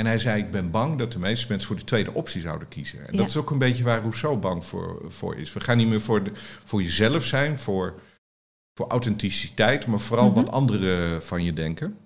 En 0.00 0.06
hij 0.06 0.18
zei, 0.18 0.42
ik 0.42 0.50
ben 0.50 0.70
bang 0.70 0.98
dat 0.98 1.12
de 1.12 1.18
meeste 1.18 1.46
mensen 1.48 1.68
voor 1.68 1.76
de 1.76 1.84
tweede 1.84 2.12
optie 2.14 2.40
zouden 2.40 2.68
kiezen. 2.68 2.98
En 3.06 3.12
Ja. 3.12 3.18
dat 3.18 3.26
is 3.28 3.36
ook 3.36 3.50
een 3.50 3.58
beetje 3.58 3.84
waar 3.84 4.00
Rousseau 4.00 4.36
bang 4.36 4.64
voor, 4.64 5.02
voor 5.08 5.36
is. 5.36 5.52
We 5.52 5.60
gaan 5.60 5.76
niet 5.76 5.88
meer 5.88 6.00
voor, 6.00 6.22
de, 6.22 6.30
voor 6.64 6.82
jezelf 6.82 7.24
zijn, 7.24 7.58
voor, 7.58 7.94
voor 8.78 8.86
authenticiteit, 8.88 9.86
maar 9.86 10.00
vooral 10.00 10.26
Mhm. 10.26 10.34
wat 10.34 10.50
anderen 10.50 11.22
van 11.22 11.44
je 11.44 11.52
denken. 11.52 11.96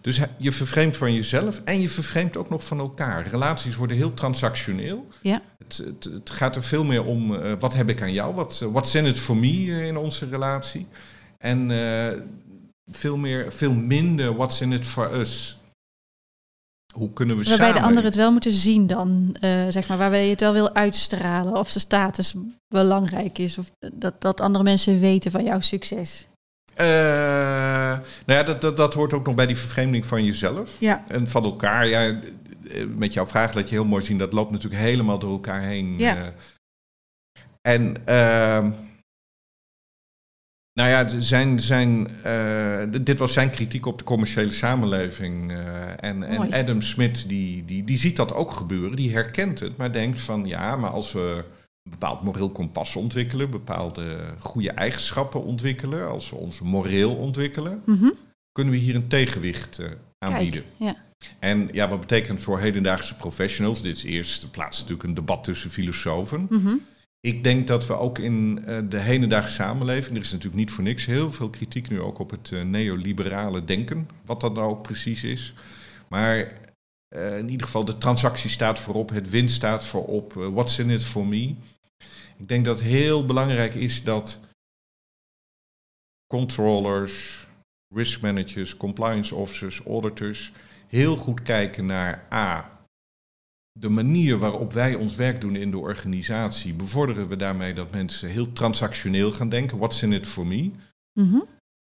Dus 0.00 0.20
je 0.38 0.52
vervreemdt 0.52 0.96
van 0.96 1.14
jezelf 1.14 1.60
en 1.64 1.80
je 1.80 1.88
vervreemdt 1.88 2.36
ook 2.36 2.50
nog 2.50 2.64
van 2.64 2.78
elkaar. 2.78 3.26
Relaties 3.28 3.76
worden 3.76 3.96
heel 3.96 4.14
transactioneel. 4.14 5.06
Ja. 5.22 5.42
Het, 5.58 5.76
het, 5.76 6.04
het 6.04 6.30
gaat 6.30 6.56
er 6.56 6.62
veel 6.62 6.84
meer 6.84 7.04
om, 7.04 7.34
eh, 7.34 7.52
wat 7.58 7.74
heb 7.74 7.88
ik 7.88 8.02
aan 8.02 8.12
jou? 8.12 8.34
Wat, 8.34 8.60
eh, 8.62 8.68
what's 8.68 8.94
in 8.94 9.04
it 9.06 9.18
for 9.18 9.36
me 9.36 9.48
eh, 9.48 9.86
in 9.86 9.96
onze 9.96 10.28
relatie? 10.28 10.86
En 11.38 11.70
eh, 11.70 12.18
veel, 12.90 13.16
meer, 13.16 13.52
veel 13.52 13.72
minder, 13.72 14.34
what's 14.36 14.60
in 14.60 14.72
it 14.72 14.86
for 14.86 15.18
us? 15.18 15.58
Hoe 16.96 17.12
kunnen 17.12 17.36
we 17.36 17.48
Waarbij 17.48 17.72
de 17.72 17.80
ander 17.80 18.04
het 18.04 18.14
wel 18.14 18.32
moeten 18.32 18.52
zien 18.52 18.86
dan, 18.86 19.36
eh, 19.40 19.66
zeg 19.68 19.88
maar, 19.88 19.98
waarbij 19.98 20.24
je 20.24 20.30
het 20.30 20.40
wel 20.40 20.52
wil 20.52 20.74
uitstralen 20.74 21.56
of 21.56 21.72
de 21.72 21.78
status 21.78 22.34
belangrijk 22.68 23.38
is 23.38 23.58
of 23.58 23.70
dat, 23.94 24.20
dat 24.20 24.40
andere 24.40 24.64
mensen 24.64 25.00
weten 25.00 25.30
van 25.30 25.44
jouw 25.44 25.60
succes. 25.60 26.26
Eh, 26.74 26.86
nou 26.86 28.38
ja, 28.38 28.42
dat, 28.42 28.60
dat, 28.60 28.76
dat 28.76 28.94
hoort 28.94 29.12
ook 29.12 29.26
nog 29.26 29.34
bij 29.34 29.46
die 29.46 29.56
vervreemding 29.56 30.06
van 30.06 30.24
jezelf. 30.24 30.76
Ja. 30.78 31.04
En 31.08 31.28
van 31.28 31.44
elkaar. 31.44 31.86
Ja, 31.86 32.20
eh, 32.70 32.86
met 32.96 33.12
jouw 33.12 33.26
vraag 33.26 33.54
laat 33.54 33.68
je 33.68 33.74
heel 33.74 33.84
mooi 33.84 34.04
zien, 34.04 34.18
dat 34.18 34.32
loopt 34.32 34.50
natuurlijk 34.50 34.82
helemaal 34.82 35.18
door 35.18 35.32
elkaar 35.32 35.62
heen. 35.62 35.98
Ja. 35.98 36.32
en 37.60 37.96
ehm, 38.04 38.70
nou 40.76 40.88
ja, 40.88 41.20
zijn, 41.20 41.60
zijn, 41.60 42.08
eh, 42.22 42.82
dit 43.02 43.18
was 43.18 43.32
zijn 43.32 43.50
kritiek 43.50 43.86
op 43.86 43.98
de 43.98 44.04
commerciële 44.04 44.50
samenleving. 44.50 45.50
eh, 45.52 45.58
en, 46.04 46.22
en. 46.22 46.52
Adam 46.52 46.80
Smith, 46.82 47.28
die, 47.28 47.64
die, 47.64 47.84
die 47.84 47.98
ziet 47.98 48.16
dat 48.16 48.34
ook 48.34 48.50
gebeuren, 48.52 48.96
die 48.96 49.12
herkent 49.12 49.60
het, 49.60 49.76
maar 49.76 49.92
denkt 49.92 50.20
van 50.20 50.46
ja, 50.46 50.76
maar 50.76 50.90
als 50.90 51.12
we 51.12 51.44
een 51.82 51.90
bepaald 51.90 52.22
moreel 52.22 52.50
kompas 52.50 52.96
ontwikkelen, 52.96 53.50
bepaalde 53.50 54.18
goede 54.38 54.70
eigenschappen 54.70 55.44
ontwikkelen, 55.44 56.08
als 56.08 56.30
we 56.30 56.36
ons 56.36 56.60
moreel 56.60 57.14
ontwikkelen, 57.14 57.82
Mhm. 57.86 58.10
kunnen 58.52 58.72
we 58.74 58.78
hier 58.80 58.94
een 58.94 59.08
tegenwicht 59.08 59.76
Kijk, 59.76 59.96
aanbieden. 60.18 60.62
ja. 60.76 60.96
En 61.38 61.68
ja, 61.72 61.88
wat 61.88 62.00
betekent 62.00 62.42
voor 62.42 62.58
hedendaagse 62.60 63.16
professionals? 63.16 63.82
Dit 63.82 63.96
is 63.96 64.02
eerst 64.04 64.40
de 64.42 64.48
plaats 64.48 64.78
natuurlijk 64.78 65.08
een 65.08 65.14
debat 65.14 65.44
tussen 65.44 65.70
filosofen. 65.70 66.46
Mhm. 66.50 66.74
Ik 67.26 67.44
denk 67.44 67.66
dat 67.66 67.86
we 67.86 67.94
ook 67.94 68.18
in 68.18 68.64
eh, 68.66 68.78
de 68.88 68.98
hedendaagse 68.98 69.54
samenleving, 69.54 70.16
er 70.16 70.22
is 70.22 70.32
natuurlijk 70.32 70.56
niet 70.56 70.70
voor 70.70 70.84
niks 70.84 71.06
heel 71.06 71.32
veel 71.32 71.50
kritiek 71.50 71.88
nu 71.88 72.00
ook 72.00 72.18
op 72.18 72.30
het 72.30 72.52
eh, 72.52 72.62
neoliberale 72.62 73.64
denken, 73.64 74.08
wat 74.24 74.40
dat 74.40 74.54
nou 74.54 74.68
ook 74.68 74.82
precies 74.82 75.24
is. 75.24 75.54
Maar 76.08 76.52
eh, 77.08 77.38
in 77.38 77.48
ieder 77.48 77.66
geval, 77.66 77.84
de 77.84 77.98
transactie 77.98 78.50
staat 78.50 78.78
voorop, 78.78 79.10
het 79.10 79.30
winst 79.30 79.54
staat 79.54 79.84
voorop, 79.84 80.32
what's 80.32 80.78
in 80.78 80.90
it 80.90 81.04
for 81.04 81.26
me. 81.26 81.54
Ik 82.36 82.48
denk 82.48 82.64
dat 82.64 82.80
heel 82.80 83.26
belangrijk 83.26 83.74
is 83.74 84.04
dat 84.04 84.40
controllers, 86.26 87.46
risk 87.94 88.20
managers, 88.20 88.76
compliance 88.76 89.34
officers, 89.34 89.80
auditors 89.80 90.52
heel 90.86 91.16
goed 91.16 91.42
kijken 91.42 91.86
naar 91.86 92.26
A. 92.32 92.75
De 93.78 93.88
manier 93.88 94.38
waarop 94.38 94.72
wij 94.72 94.94
ons 94.94 95.14
werk 95.14 95.40
doen 95.40 95.56
in 95.56 95.70
de 95.70 95.78
organisatie, 95.78 96.74
bevorderen 96.74 97.28
we 97.28 97.36
daarmee 97.36 97.74
dat 97.74 97.90
mensen 97.90 98.28
heel 98.28 98.52
transactioneel 98.52 99.32
gaan 99.32 99.48
denken. 99.48 99.78
What's 99.78 100.02
in 100.02 100.12
it 100.12 100.26
for 100.26 100.46
me? 100.46 100.70
Mhm. 101.20 101.38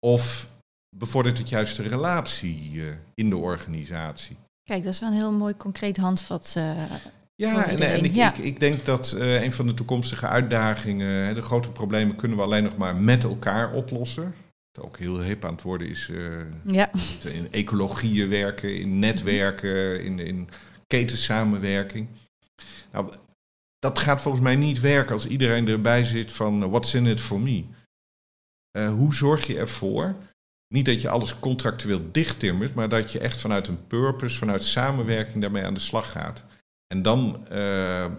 Of 0.06 0.48
bevordert 0.96 1.38
het 1.38 1.48
juist 1.48 1.76
de 1.76 1.82
relatie 1.82 2.70
eh, 2.80 2.86
in 3.14 3.30
de 3.30 3.36
organisatie? 3.36 4.36
Kijk, 4.62 4.82
dat 4.84 4.92
is 4.92 5.00
wel 5.00 5.08
een 5.08 5.14
heel 5.14 5.32
mooi 5.32 5.56
concreet 5.56 5.96
handvat. 5.96 6.54
eh, 6.56 6.82
Ja, 7.34 7.66
en, 7.68 7.78
en 7.78 8.04
ik, 8.04 8.14
Ja. 8.14 8.28
ik, 8.32 8.38
ik 8.38 8.60
denk 8.60 8.84
dat 8.84 9.12
eh, 9.12 9.42
een 9.42 9.52
van 9.52 9.66
de 9.66 9.74
toekomstige 9.74 10.26
uitdagingen, 10.26 11.34
de 11.34 11.42
grote 11.42 11.70
problemen 11.70 12.16
kunnen 12.16 12.36
we 12.36 12.42
alleen 12.42 12.62
nog 12.62 12.76
maar 12.76 12.96
met 12.96 13.24
elkaar 13.24 13.72
oplossen. 13.72 14.34
Wat 14.72 14.84
ook 14.84 14.98
heel 14.98 15.20
hip 15.22 15.44
aan 15.44 15.52
het 15.52 15.62
worden 15.62 15.88
is 15.88 16.08
eh, 16.10 16.72
Ja, 16.74 16.90
in 17.38 17.48
ecologieën 17.50 18.28
werken, 18.28 18.76
in 18.78 18.98
netwerken, 18.98 20.04
in, 20.04 20.18
in 20.18 20.48
ketensamenwerking. 20.86 22.08
Nou, 22.92 23.12
dat 23.78 23.98
gaat 23.98 24.22
volgens 24.22 24.42
mij 24.42 24.56
niet 24.56 24.80
werken 24.80 25.14
als 25.14 25.26
iedereen 25.26 25.68
erbij 25.68 26.04
zit 26.04 26.32
van 26.32 26.62
eh, 26.62 26.68
what's 26.68 26.94
in 26.94 27.06
it 27.06 27.20
for 27.20 27.40
me. 27.40 27.64
Eh, 28.70 28.90
hoe 28.90 29.14
zorg 29.14 29.46
je 29.46 29.58
ervoor, 29.58 30.16
niet 30.74 30.84
dat 30.84 31.00
je 31.00 31.08
alles 31.08 31.38
contractueel 31.38 32.00
dichttimmert, 32.12 32.74
maar 32.74 32.88
dat 32.88 33.12
je 33.12 33.18
echt 33.18 33.40
vanuit 33.40 33.68
een 33.68 33.86
purpose, 33.86 34.38
vanuit 34.38 34.64
samenwerking 34.64 35.42
daarmee 35.42 35.64
aan 35.64 35.74
de 35.74 35.80
slag 35.80 36.10
gaat. 36.10 36.44
En 36.86 37.02
dan 37.02 37.48
eh, 37.48 38.12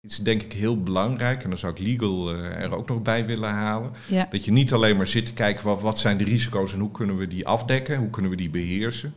is 0.00 0.18
denk 0.18 0.42
ik 0.42 0.52
heel 0.52 0.82
belangrijk, 0.82 1.42
en 1.42 1.50
dan 1.50 1.58
zou 1.58 1.72
ik 1.72 1.78
legal 1.78 2.30
er 2.32 2.74
ook 2.74 2.88
nog 2.88 3.02
bij 3.02 3.26
willen 3.26 3.50
halen, 3.50 3.92
ja, 4.08 4.26
dat 4.30 4.44
je 4.44 4.52
niet 4.52 4.72
alleen 4.72 4.96
maar 4.96 5.06
zit 5.06 5.26
te 5.26 5.32
kijken 5.32 5.64
wat, 5.64 5.80
wat 5.80 5.98
zijn 5.98 6.18
de 6.18 6.24
risico's 6.24 6.72
en 6.72 6.80
hoe 6.80 6.90
kunnen 6.90 7.16
we 7.16 7.28
die 7.28 7.46
afdekken, 7.46 7.98
hoe 7.98 8.10
kunnen 8.10 8.30
we 8.30 8.36
die 8.36 8.50
beheersen. 8.50 9.14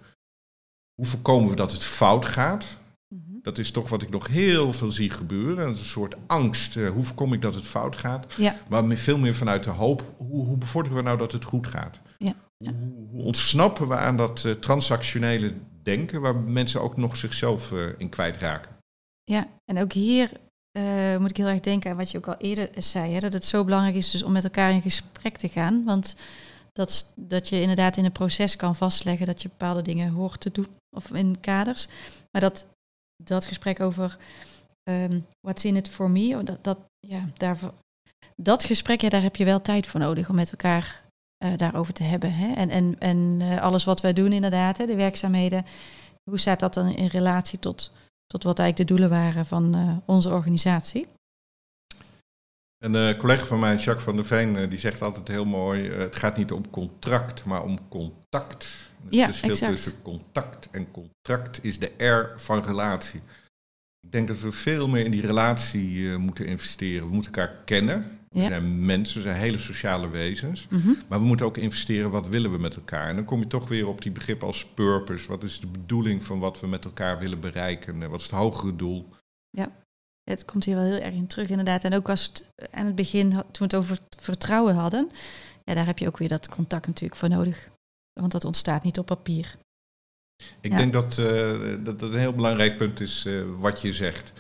Hoe 1.02 1.10
voorkomen 1.10 1.50
we 1.50 1.56
dat 1.56 1.72
het 1.72 1.84
fout 1.84 2.26
gaat? 2.26 2.66
Mhm. 3.08 3.22
Dat 3.42 3.58
is 3.58 3.72
toch 3.72 3.90
wat 3.90 4.02
ik 4.02 4.10
nog 4.10 4.28
heel 4.28 4.74
veel 4.74 4.90
zie 4.90 5.10
gebeuren. 5.10 5.66
Dat 5.66 5.76
is 5.76 5.80
een 5.80 5.86
soort 5.86 6.16
angst. 6.28 6.78
eh, 6.78 6.90
hoe 6.90 7.04
voorkom 7.04 7.34
ik 7.34 7.42
dat 7.42 7.56
het 7.56 7.66
fout 7.66 7.96
gaat? 7.96 8.26
ja, 8.38 8.56
Maar 8.70 8.98
veel 8.98 9.18
meer 9.18 9.36
vanuit 9.36 9.64
de 9.64 9.70
hoop. 9.70 10.14
Hoe, 10.18 10.46
hoe 10.46 10.58
bevorderen 10.58 10.98
we 10.98 11.04
nou 11.04 11.18
dat 11.18 11.32
het 11.32 11.44
goed 11.46 11.68
gaat? 11.68 12.00
Ja, 12.18 12.34
ja. 12.58 12.72
Hoe, 12.72 13.08
hoe 13.12 13.24
ontsnappen 13.24 13.88
we 13.88 13.96
aan 13.96 14.18
dat 14.18 14.46
eh, 14.46 14.52
transactionele 14.52 15.54
denken 15.84 16.22
waar 16.22 16.36
mensen 16.36 16.82
ook 16.82 16.98
nog 16.98 17.18
zichzelf 17.18 17.72
eh, 17.72 17.80
in 17.98 18.10
kwijtraken? 18.10 18.72
ja. 19.24 19.48
En 19.66 19.82
ook 19.82 19.94
hier 19.94 20.32
moet 21.20 21.30
ik 21.30 21.38
heel 21.38 21.48
erg 21.48 21.60
denken 21.60 21.92
aan 21.92 21.98
wat 21.98 22.12
je 22.12 22.18
ook 22.18 22.28
al 22.28 22.38
eerder 22.38 22.70
zei, 22.78 23.14
hè, 23.14 23.20
dat 23.20 23.34
het 23.34 23.46
zo 23.46 23.64
belangrijk 23.64 23.96
is 23.96 24.12
dus 24.12 24.24
om 24.24 24.32
met 24.32 24.44
elkaar 24.44 24.72
in 24.72 24.82
gesprek 24.82 25.38
te 25.38 25.50
gaan. 25.50 25.84
Want 25.86 26.16
dat, 26.72 27.14
dat 27.16 27.50
je 27.50 27.62
inderdaad 27.62 27.98
in 27.98 28.06
een 28.06 28.12
proces 28.12 28.56
kan 28.56 28.76
vastleggen 28.76 29.26
dat 29.26 29.42
je 29.42 29.50
bepaalde 29.50 29.82
dingen 29.82 30.12
hoort 30.12 30.42
te 30.42 30.52
doen, 30.52 30.68
of 30.96 31.12
in 31.12 31.40
kaders. 31.40 31.88
Maar 32.32 32.42
dat, 32.42 32.68
dat 33.24 33.46
gesprek 33.46 33.80
over 33.80 34.18
ehm 34.84 35.20
what's 35.40 35.66
in 35.66 35.76
it 35.76 35.90
for 35.90 36.10
me, 36.10 36.38
oh, 36.38 36.46
dat, 36.46 36.64
dat, 36.64 36.80
ja, 37.00 37.26
daarvoor, 37.38 37.74
dat 38.36 38.64
gesprek, 38.64 39.02
ja, 39.02 39.10
daar 39.10 39.22
heb 39.22 39.36
je 39.36 39.46
wel 39.46 39.62
tijd 39.62 39.88
voor 39.88 40.00
nodig 40.00 40.30
om 40.30 40.36
met 40.36 40.52
elkaar 40.52 41.02
eh, 41.38 41.58
daarover 41.58 41.94
te 41.94 42.04
hebben. 42.04 42.34
Hè? 42.34 42.54
En, 42.54 42.70
en, 42.70 42.96
en 43.00 43.38
eh, 43.40 43.62
alles 43.62 43.84
wat 43.84 44.02
wij 44.02 44.14
doen 44.14 44.32
inderdaad, 44.32 44.78
hè, 44.78 44.86
de 44.86 44.96
werkzaamheden, 44.96 45.66
hoe 46.30 46.40
staat 46.40 46.60
dat 46.60 46.74
dan 46.74 46.88
in 46.88 47.06
relatie 47.06 47.60
tot, 47.60 47.92
tot 48.26 48.44
wat 48.44 48.60
eigenlijk 48.60 48.90
de 48.90 48.96
doelen 48.96 49.18
waren 49.18 49.46
van 49.46 49.76
eh, 49.76 49.98
onze 50.06 50.30
organisatie? 50.30 51.08
Een 52.82 52.96
eh, 52.96 53.18
collega 53.18 53.46
van 53.46 53.60
mij, 53.60 53.76
Jacques 53.76 54.04
van 54.04 54.16
der 54.16 54.26
Veen, 54.26 54.56
eh, 54.56 54.70
die 54.70 54.80
zegt 54.80 55.02
altijd 55.02 55.28
heel 55.28 55.46
mooi: 55.46 55.88
eh, 55.90 55.98
het 55.98 56.16
gaat 56.16 56.38
niet 56.38 56.52
om 56.52 56.70
contract, 56.70 57.46
maar 57.46 57.64
om 57.64 57.88
contact. 57.90 58.64
Het 59.04 59.14
Ja, 59.14 59.26
verschil 59.26 59.50
exact. 59.50 59.72
tussen 59.74 60.02
contact 60.02 60.70
en 60.72 60.92
contract 60.92 61.64
is 61.64 61.80
de 61.80 61.92
R 62.06 62.40
van 62.40 62.64
relatie. 62.64 63.22
Ik 64.00 64.12
denk 64.12 64.28
dat 64.28 64.40
we 64.40 64.52
veel 64.52 64.88
meer 64.88 65.06
in 65.06 65.12
die 65.12 65.26
relatie 65.26 66.18
moeten 66.18 66.46
investeren. 66.46 67.08
We 67.08 67.14
moeten 67.14 67.34
elkaar 67.34 67.56
kennen. 67.66 68.20
We 68.30 68.40
Ja. 68.40 68.48
zijn 68.48 68.86
mensen, 68.86 69.18
we 69.18 69.24
zijn 69.28 69.40
hele 69.42 69.58
sociale 69.58 70.10
wezens. 70.10 70.68
Mhm. 70.70 70.90
Maar 71.10 71.20
we 71.20 71.26
moeten 71.26 71.46
ook 71.46 71.58
investeren, 71.58 72.12
wat 72.12 72.28
willen 72.28 72.52
we 72.52 72.58
met 72.58 72.76
elkaar? 72.76 73.10
En 73.10 73.16
dan 73.16 73.26
kom 73.26 73.40
je 73.40 73.48
toch 73.48 73.68
weer 73.68 73.88
op 73.88 74.02
die 74.02 74.12
begrip 74.12 74.44
als 74.44 74.66
purpose. 74.66 75.28
Wat 75.28 75.44
is 75.44 75.60
de 75.60 75.68
bedoeling 75.68 76.24
van 76.24 76.40
wat 76.40 76.60
we 76.60 76.68
met 76.68 76.86
elkaar 76.86 77.20
willen 77.20 77.40
bereiken? 77.40 78.10
Wat 78.10 78.20
is 78.20 78.26
het 78.26 78.36
hogere 78.36 78.76
doel? 78.76 79.10
Het 80.24 80.46
komt 80.46 80.64
hier 80.66 80.76
wel 80.76 80.84
heel 80.84 81.02
erg 81.02 81.14
in 81.14 81.28
terug, 81.28 81.50
inderdaad. 81.50 81.84
En 81.84 81.94
ook 81.94 82.10
als 82.10 82.24
het 82.26 82.46
aan 82.72 82.86
het 82.86 82.96
begin, 82.96 83.30
toen 83.30 83.42
we 83.52 83.64
het 83.64 83.76
over 83.76 83.98
vertrouwen 84.18 84.76
hadden, 84.76 85.10
ja, 85.64 85.74
daar 85.74 85.86
heb 85.86 85.98
je 86.00 86.08
ook 86.08 86.18
weer 86.18 86.28
dat 86.28 86.50
contact 86.50 86.88
natuurlijk 86.88 87.20
voor 87.20 87.30
nodig. 87.30 87.70
Want 88.20 88.32
dat 88.32 88.46
ontstaat 88.46 88.84
niet 88.84 89.00
op 89.00 89.06
papier. 89.06 89.56
Ik 90.62 90.72
Ja. 90.72 90.78
denk 90.78 90.94
dat, 90.94 91.18
eh, 91.18 91.60
dat 91.84 92.00
dat 92.00 92.12
een 92.14 92.20
heel 92.20 92.34
belangrijk 92.36 92.78
punt 92.78 93.00
is 93.00 93.26
eh, 93.26 93.42
wat 93.58 93.82
je 93.82 93.94
zegt. 93.94 94.34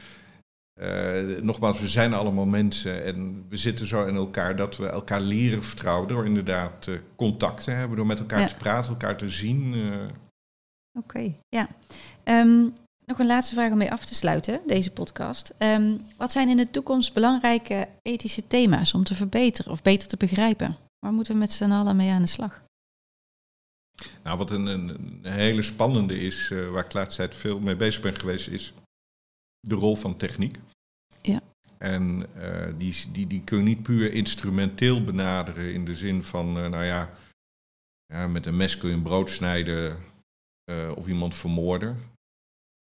Eh, 0.79 1.21
nogmaals, 1.41 1.79
we 1.79 1.87
zijn 1.87 2.13
allemaal 2.13 2.45
mensen 2.45 3.03
en 3.03 3.45
we 3.49 3.57
zitten 3.57 3.87
zo 3.87 4.05
in 4.05 4.15
elkaar 4.15 4.55
dat 4.55 4.77
we 4.77 4.87
elkaar 4.87 5.21
leren 5.21 5.63
vertrouwen 5.63 6.07
door 6.07 6.25
inderdaad 6.25 6.87
eh, 6.87 6.95
contact 7.15 7.63
te 7.63 7.71
hebben, 7.71 7.97
door 7.97 8.05
met 8.05 8.19
elkaar 8.19 8.39
Ja. 8.39 8.47
te 8.47 8.55
praten, 8.55 8.89
elkaar 8.91 9.17
te 9.17 9.29
zien. 9.29 9.73
eh. 9.73 10.07
Oké, 10.99 11.33
ja. 11.49 11.67
Ehm, 12.23 12.67
nog 13.05 13.19
een 13.19 13.25
laatste 13.25 13.53
vraag 13.53 13.71
om 13.71 13.77
mee 13.77 13.91
af 13.91 14.05
te 14.05 14.15
sluiten, 14.15 14.61
deze 14.67 14.91
podcast. 14.91 15.53
Ehm, 15.57 15.97
wat 16.17 16.31
zijn 16.31 16.49
in 16.49 16.57
de 16.57 16.69
toekomst 16.69 17.13
belangrijke 17.13 17.87
ethische 18.01 18.47
thema's 18.47 18.93
om 18.93 19.03
te 19.03 19.15
verbeteren 19.15 19.71
of 19.71 19.81
beter 19.81 20.07
te 20.07 20.17
begrijpen? 20.17 20.77
Waar 20.99 21.13
moeten 21.13 21.33
we 21.33 21.39
met 21.39 21.51
z'n 21.51 21.71
allen 21.71 21.95
mee 21.95 22.11
aan 22.11 22.21
de 22.21 22.27
slag? 22.27 22.61
Nou, 24.23 24.37
wat 24.37 24.51
een, 24.51 25.19
hele 25.21 25.61
spannende 25.61 26.19
is, 26.19 26.51
eh, 26.51 26.69
waar 26.69 26.83
ik 26.83 26.91
de 26.91 26.97
laatste 26.97 27.21
tijd 27.21 27.35
veel 27.35 27.59
mee 27.59 27.75
bezig 27.75 28.01
ben 28.01 28.15
geweest, 28.15 28.47
is 28.47 28.73
de 29.59 29.75
rol 29.75 29.95
van 29.95 30.17
techniek. 30.17 30.57
Ja. 31.21 31.41
En 31.77 32.35
eh, 32.35 32.73
die, 32.77 33.11
die, 33.11 33.27
die 33.27 33.43
kun 33.43 33.57
je 33.57 33.63
niet 33.63 33.83
puur 33.83 34.13
instrumenteel 34.13 35.03
benaderen 35.03 35.73
in 35.73 35.85
de 35.85 35.95
zin 35.95 36.23
van, 36.23 36.57
eh, 36.57 36.67
nou 36.67 36.83
ja, 36.83 37.09
ja, 38.05 38.27
met 38.27 38.45
een 38.45 38.57
mes 38.57 38.77
kun 38.77 38.89
je 38.89 38.95
een 38.95 39.01
brood 39.01 39.29
snijden 39.29 39.97
of 40.95 41.07
iemand 41.07 41.35
vermoorden. 41.35 41.97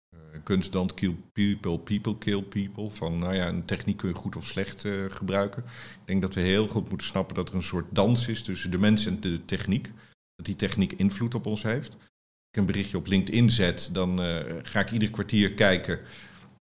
Eh, 0.10 0.39
kunst 0.43 0.72
don't 0.72 0.93
kill 0.93 1.15
people, 1.34 1.80
people 1.80 2.17
kill 2.17 2.41
people. 2.43 2.89
Van, 2.89 3.20
nou 3.20 3.34
ja, 3.36 3.48
een 3.48 3.65
techniek 3.65 3.98
kun 3.98 4.10
je 4.10 4.15
goed 4.15 4.36
of 4.36 4.46
slecht 4.46 4.86
eh, 4.86 4.91
gebruiken. 5.10 5.63
Ik 5.63 6.06
denk 6.06 6.22
dat 6.22 6.34
we 6.36 6.41
heel 6.41 6.67
goed 6.67 6.89
moeten 6.89 7.08
snappen 7.08 7.36
dat 7.36 7.50
er 7.50 7.56
een 7.56 7.62
soort 7.63 7.86
dans 7.96 8.28
is 8.28 8.43
tussen 8.43 8.72
de 8.72 8.78
mens 8.78 9.06
en 9.06 9.20
de 9.20 9.46
techniek 9.46 9.91
dat 10.36 10.46
die 10.46 10.56
techniek 10.56 10.93
invloed 10.93 11.36
op 11.36 11.46
ons 11.46 11.63
heeft. 11.63 11.89
Als 11.89 12.50
ik 12.52 12.58
een 12.60 12.65
berichtje 12.65 12.98
op 12.98 13.08
LinkedIn 13.08 13.50
zet, 13.50 13.89
dan 13.93 14.22
eh, 14.22 14.56
ga 14.63 14.80
ik 14.80 14.91
ieder 14.91 15.10
kwartier 15.10 15.54
kijken 15.54 16.00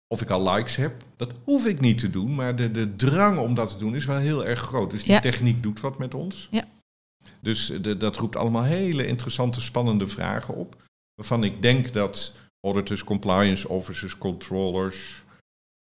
of 0.09 0.20
ik 0.22 0.30
al 0.30 0.50
likes 0.50 0.76
heb. 0.76 1.04
Dat 1.16 1.32
hoef 1.44 1.66
ik 1.66 1.80
niet 1.80 1.98
te 1.98 2.11
doen, 2.11 2.35
maar 2.35 2.56
de, 2.56 2.70
de 2.70 2.96
drang 2.96 3.38
om 3.38 3.54
dat 3.54 3.68
te 3.70 3.78
doen 3.78 3.94
is 3.94 4.04
wel 4.04 4.16
heel 4.18 4.46
erg 4.46 4.61
groot. 4.61 4.90
Dus 4.90 5.02
die 5.04 5.12
Ja. 5.12 5.20
techniek 5.20 5.62
doet 5.62 5.80
wat 5.80 5.98
met 5.98 6.14
ons. 6.14 6.48
Ja. 6.50 6.68
Dus 7.40 7.70
eh, 7.70 7.82
de, 7.82 7.96
dat 7.96 8.16
roept 8.16 8.37
allemaal 8.37 8.62
hele 8.62 9.06
interessante, 9.06 9.61
spannende 9.61 10.06
vragen 10.09 10.54
op. 10.54 10.82
Waarvan 11.14 11.44
ik 11.44 11.62
denk 11.62 11.92
dat 11.92 12.35
auditors, 12.66 13.05
compliance 13.05 13.68
officers, 13.68 14.18
controllers, 14.18 15.22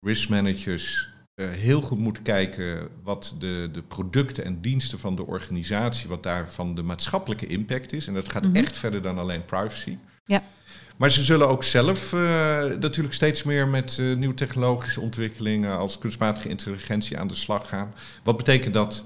risk 0.06 0.30
managers 0.30 1.08
eh, 1.34 1.50
heel 1.50 1.82
goed 1.82 1.98
moeten 2.00 2.24
kijken 2.24 2.88
wat 3.04 3.36
de, 3.40 3.70
de 3.72 3.82
producten 3.82 4.44
en 4.46 4.62
diensten 4.62 5.00
van 5.00 5.16
de 5.16 5.26
organisatie, 5.26 6.10
wat 6.10 6.24
daarvan 6.24 6.76
de 6.76 6.82
maatschappelijke 6.84 7.48
impact 7.48 7.94
is. 7.94 8.08
En 8.08 8.14
dat 8.14 8.32
gaat 8.32 8.44
Mhm. 8.44 8.56
echt 8.56 8.78
verder 8.78 9.02
dan 9.02 9.18
alleen 9.18 9.46
privacy. 9.46 9.98
Ja. 10.26 10.44
Maar 10.98 11.12
ze 11.12 11.24
zullen 11.24 11.48
ook 11.48 11.64
zelf 11.64 12.14
eh, 12.14 12.20
natuurlijk 12.80 13.14
steeds 13.16 13.44
meer 13.44 13.68
met 13.68 13.98
eh, 14.00 14.16
nieuwe 14.16 14.34
technologische 14.36 15.02
ontwikkelingen 15.02 15.78
als 15.78 15.98
kunstmatige 15.98 16.50
intelligentie 16.50 17.18
aan 17.18 17.28
de 17.28 17.36
slag 17.36 17.70
gaan. 17.70 17.94
Wat 18.24 18.38
betekent 18.38 18.74
dat 18.74 19.06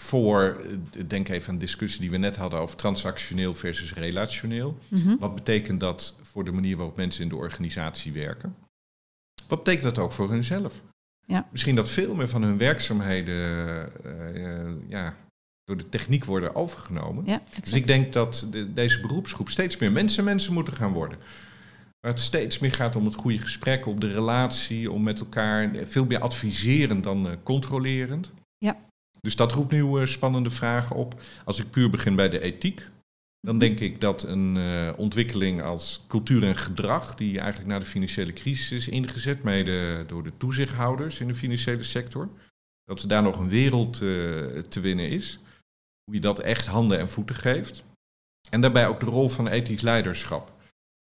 voor, 0.00 0.60
eh, 0.64 1.02
denk 1.06 1.28
even 1.28 1.48
aan 1.48 1.58
de 1.58 1.64
discussie 1.64 2.00
die 2.00 2.10
we 2.10 2.16
net 2.16 2.36
hadden 2.36 2.60
over 2.60 2.76
transactioneel 2.76 3.54
versus 3.54 3.94
relationeel. 3.94 4.78
Mhm. 4.88 5.16
Wat 5.18 5.34
betekent 5.34 5.80
dat 5.80 6.16
voor 6.22 6.44
de 6.44 6.52
manier 6.52 6.76
waarop 6.76 6.96
mensen 6.96 7.22
in 7.22 7.28
de 7.28 7.36
organisatie 7.36 8.12
werken? 8.12 8.56
Wat 9.48 9.58
betekent 9.64 9.94
dat 9.94 10.04
ook 10.04 10.12
voor 10.12 10.30
hunzelf? 10.30 10.82
Ja. 11.26 11.48
Misschien 11.50 11.74
dat 11.74 11.90
veel 11.90 12.14
meer 12.14 12.28
van 12.28 12.42
hun 12.42 12.58
werkzaamheden 12.58 13.34
eh, 14.04 14.60
eh, 14.66 14.72
ja, 14.88 15.16
door 15.64 15.76
de 15.76 15.88
techniek 15.88 16.24
worden 16.24 16.54
overgenomen. 16.54 17.24
Ja, 17.26 17.40
Dus 17.60 17.72
ik 17.72 17.86
denk 17.86 18.12
dat 18.12 18.46
de- 18.50 18.72
deze 18.72 19.00
beroepsgroep 19.00 19.48
steeds 19.48 19.76
meer 19.76 19.92
mensen 19.92 20.24
mensen 20.24 20.52
moeten 20.52 20.72
gaan 20.72 20.92
worden. 20.92 21.18
Waar 22.00 22.12
het 22.12 22.20
steeds 22.20 22.58
meer 22.58 22.72
gaat 22.72 22.96
om 22.96 23.04
het 23.04 23.14
goede 23.14 23.38
gesprek, 23.38 23.86
om 23.86 24.00
de 24.00 24.12
relatie, 24.12 24.90
om 24.90 25.02
met 25.02 25.20
elkaar 25.20 25.70
veel 25.86 26.06
meer 26.06 26.18
adviserend 26.20 27.04
dan 27.04 27.36
controlerend. 27.42 28.32
Ja. 28.58 28.76
Dus 29.20 29.36
dat 29.36 29.52
roept 29.52 29.72
nu 29.72 29.98
eh, 29.98 30.06
spannende 30.06 30.50
vragen 30.50 30.96
op. 30.96 31.20
Als 31.44 31.58
ik 31.58 31.70
puur 31.70 31.90
begin 31.90 32.16
bij 32.16 32.28
de 32.28 32.40
ethiek, 32.40 32.90
dan 33.40 33.58
denk 33.58 33.80
ik 33.80 34.00
dat 34.00 34.22
een 34.22 34.56
eh, 34.56 34.92
ontwikkeling 34.96 35.62
als 35.62 36.04
cultuur 36.08 36.42
en 36.42 36.56
gedrag, 36.56 37.14
die 37.14 37.38
eigenlijk 37.38 37.70
na 37.70 37.78
de 37.78 37.84
financiële 37.84 38.32
crisis 38.32 38.70
is 38.70 38.88
ingezet, 38.88 39.42
mede 39.42 40.04
door 40.06 40.22
de 40.22 40.36
toezichthouders 40.36 41.20
in 41.20 41.26
de 41.26 41.34
financiële 41.34 41.82
sector, 41.82 42.28
dat 42.84 43.02
er 43.02 43.08
daar 43.08 43.22
nog 43.22 43.38
een 43.38 43.48
wereld 43.48 43.94
eh, 43.94 44.00
te 44.68 44.80
winnen 44.80 45.08
is. 45.08 45.38
Hoe 46.04 46.14
je 46.14 46.20
dat 46.20 46.38
echt 46.38 46.66
handen 46.66 46.98
en 46.98 47.08
voeten 47.08 47.36
geeft. 47.36 47.84
En 48.50 48.60
daarbij 48.60 48.88
ook 48.88 49.00
de 49.00 49.06
rol 49.06 49.28
van 49.28 49.48
ethisch 49.48 49.80
leiderschap. 49.80 50.52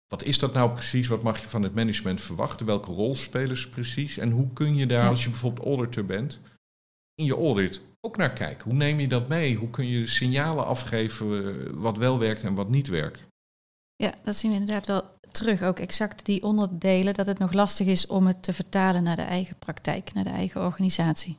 Wat 0.07 0.25
is 0.25 0.39
dat 0.39 0.53
nou 0.53 0.71
precies? 0.71 1.07
Wat 1.07 1.23
mag 1.23 1.41
je 1.41 1.49
van 1.49 1.63
het 1.63 1.75
management 1.75 2.21
verwachten? 2.21 2.67
Welke 2.67 2.93
rol 2.93 3.15
spelen 3.15 3.57
ze 3.57 3.69
precies? 3.69 4.19
En 4.19 4.31
hoe 4.31 4.53
kun 4.53 4.77
je 4.77 4.87
daar, 4.87 5.09
als 5.09 5.25
je 5.25 5.31
bijvoorbeeld 5.31 5.67
auditor 5.67 6.05
bent, 6.05 6.41
in 7.15 7.25
je 7.25 7.35
audit 7.35 7.81
ook 8.01 8.17
naar 8.17 8.33
kijken? 8.33 8.65
Hoe 8.65 8.79
neem 8.79 9.01
je 9.01 9.09
dat 9.09 9.29
mee? 9.29 9.57
Hoe 9.57 9.71
kun 9.71 9.87
je 9.87 10.07
signalen 10.07 10.67
afgeven 10.67 11.47
eh, 11.47 11.71
wat 11.73 11.97
wel 11.97 12.19
werkt 12.19 12.43
en 12.43 12.55
wat 12.55 12.69
niet 12.69 12.89
werkt? 12.89 13.23
Ja, 13.97 14.15
dat 14.23 14.37
zien 14.37 14.51
we 14.51 14.57
inderdaad 14.57 14.87
wel 14.87 15.03
terug. 15.31 15.63
Ook 15.63 15.79
exact 15.79 16.25
die 16.25 16.43
onderdelen, 16.43 17.15
dat 17.15 17.27
het 17.27 17.39
nog 17.39 17.53
lastig 17.53 17.87
is 17.87 18.07
om 18.07 18.27
het 18.27 18.43
te 18.43 18.53
vertalen 18.53 19.03
naar 19.03 19.17
de 19.17 19.23
eigen 19.23 19.57
praktijk, 19.59 20.13
naar 20.13 20.25
de 20.25 20.31
eigen 20.31 20.65
organisatie. 20.65 21.39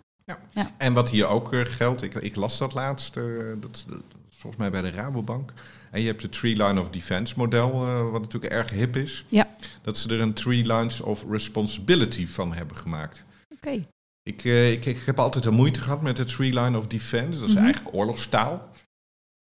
En 0.78 0.94
wat 0.94 1.10
hier 1.10 1.28
ook 1.28 1.54
eh, 1.54 1.62
geldt, 1.66 2.02
ik, 2.02 2.14
ik 2.14 2.36
las 2.36 2.58
dat 2.58 2.74
laatst, 2.74 3.18
eh, 3.18 3.24
dat, 3.60 3.86
volgens 4.30 4.62
mij 4.62 4.72
bij 4.72 4.82
de 4.82 4.92
Rabobank. 4.92 5.54
En 5.92 6.02
je 6.02 6.08
hebt 6.08 6.22
het 6.22 6.32
Three 6.32 6.64
Line 6.64 6.82
of 6.82 6.90
Defense 6.90 7.34
model, 7.38 7.72
eh, 7.72 8.12
wat 8.12 8.22
natuurlijk 8.22 8.54
erg 8.54 8.70
hip 8.70 8.96
is. 8.96 9.26
Ja. 9.28 9.48
Dat 9.82 9.98
ze 9.98 10.14
er 10.14 10.22
een 10.22 10.34
Three 10.34 10.66
Lines 10.66 11.02
of 11.02 11.26
Responsibility 11.30 12.28
van 12.28 12.54
hebben 12.54 12.78
gemaakt. 12.78 13.24
Oké. 13.54 13.84
Ik, 14.24 14.44
eh, 14.44 14.72
ik, 14.72 14.86
ik 14.86 14.98
heb 15.06 15.20
altijd 15.20 15.46
een 15.46 15.54
moeite 15.54 15.82
gehad 15.82 16.02
met 16.02 16.18
het 16.18 16.28
Three 16.28 16.54
Line 16.60 16.78
of 16.78 16.88
Defense. 16.88 17.40
Dat 17.40 17.50
is 17.50 17.56
Mhm. 17.56 17.64
eigenlijk 17.64 17.96
oorlogstaal. 17.96 18.70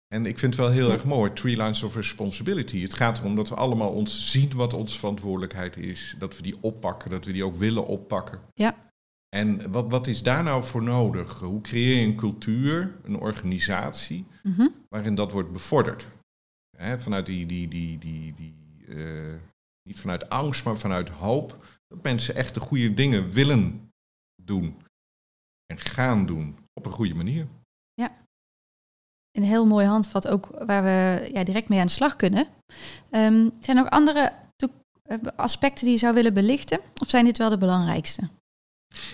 En 0.09 0.27
ik 0.27 0.39
vind 0.39 0.57
het 0.57 0.65
wel 0.65 0.73
heel 0.73 0.91
erg 0.93 1.05
mooi, 1.05 1.33
Three 1.33 1.57
Lines 1.57 1.83
of 1.83 1.95
Responsibility. 1.95 2.81
Het 2.83 2.95
gaat 2.95 3.19
erom 3.19 3.35
dat 3.37 3.49
we 3.49 3.55
allemaal 3.55 3.91
ons 3.91 4.31
zien 4.31 4.53
wat 4.55 4.73
onze 4.73 4.99
verantwoordelijkheid 4.99 5.77
is. 5.77 6.15
Dat 6.19 6.37
we 6.37 6.43
die 6.43 6.57
oppakken, 6.61 7.11
dat 7.11 7.25
we 7.25 7.33
die 7.33 7.45
ook 7.45 7.55
willen 7.57 7.87
oppakken. 7.87 8.41
Ja. 8.55 8.93
En 9.29 9.71
wat, 9.71 9.91
wat 9.91 10.07
is 10.07 10.23
daar 10.23 10.43
nou 10.43 10.65
voor 10.65 10.83
nodig? 10.83 11.39
Hoe 11.41 11.61
creëer 11.61 11.97
je 12.01 12.07
een 12.07 12.17
cultuur, 12.17 12.95
een 13.03 13.17
organisatie, 13.17 14.27
Mhm. 14.43 14.69
waarin 14.89 15.15
dat 15.15 15.33
wordt 15.33 15.53
bevorderd? 15.53 16.07
Vanuit 16.97 17.27
die, 17.27 17.47
die, 17.47 17.69
die, 17.69 17.99
die, 17.99 18.33
die 18.33 18.55
eh, 18.89 19.35
niet 19.83 20.01
vanuit 20.01 20.29
angst, 20.29 20.65
maar 20.65 20.77
vanuit 20.79 21.09
hoop. 21.09 21.65
Dat 21.89 22.03
mensen 22.03 22.35
echt 22.35 22.55
de 22.55 22.61
goede 22.61 22.95
dingen 22.95 23.31
willen 23.31 23.93
doen. 24.45 24.77
En 25.67 25.79
gaan 25.79 26.27
doen. 26.27 26.57
Op 26.73 26.87
een 26.87 26.93
goede 26.93 27.15
manier. 27.15 27.47
Een 29.37 29.43
heel 29.43 29.67
mooi 29.67 29.87
handvat 29.87 30.29
ook 30.29 30.47
waar 30.67 30.83
we 30.83 31.31
ja, 31.33 31.45
direct 31.45 31.69
mee 31.69 31.81
aan 31.81 31.87
de 31.87 31.93
slag 31.93 32.17
kunnen. 32.17 32.47
Ehm, 33.11 33.49
zijn 33.61 33.77
er 33.77 33.83
nog 33.83 33.91
andere 33.91 34.33
eh, 35.03 35.19
aspecten 35.37 35.85
die 35.85 35.93
je 35.93 35.99
zou 35.99 36.15
willen 36.15 36.35
belichten? 36.35 36.81
Of 37.01 37.09
zijn 37.11 37.25
dit 37.25 37.39
wel 37.39 37.51
de 37.51 37.59
belangrijkste? 37.59 38.29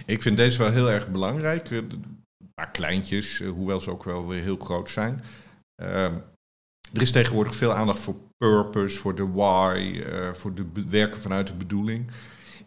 Ik 0.06 0.22
vind 0.22 0.36
deze 0.36 0.58
wel 0.58 0.70
heel 0.72 0.90
erg 0.90 1.10
belangrijk. 1.10 1.70
Eh, 1.70 1.76
Een 1.78 2.52
paar 2.54 2.70
kleintjes, 2.70 3.40
eh, 3.40 3.48
hoewel 3.50 3.80
ze 3.80 3.90
ook 3.90 4.04
wel 4.04 4.26
weer 4.26 4.42
heel 4.42 4.56
groot 4.56 4.90
zijn. 4.90 5.22
Ehm, 5.82 6.14
er 6.92 7.02
is 7.02 7.12
tegenwoordig 7.12 7.54
veel 7.54 7.72
aandacht 7.74 7.98
voor 7.98 8.16
purpose, 8.36 8.98
voor 8.98 9.14
de 9.14 9.28
why, 9.28 10.02
voor 10.34 10.54
de 10.54 10.64
be- 10.64 10.88
werken 10.88 11.20
vanuit 11.20 11.46
de 11.46 11.54
bedoeling. 11.54 12.10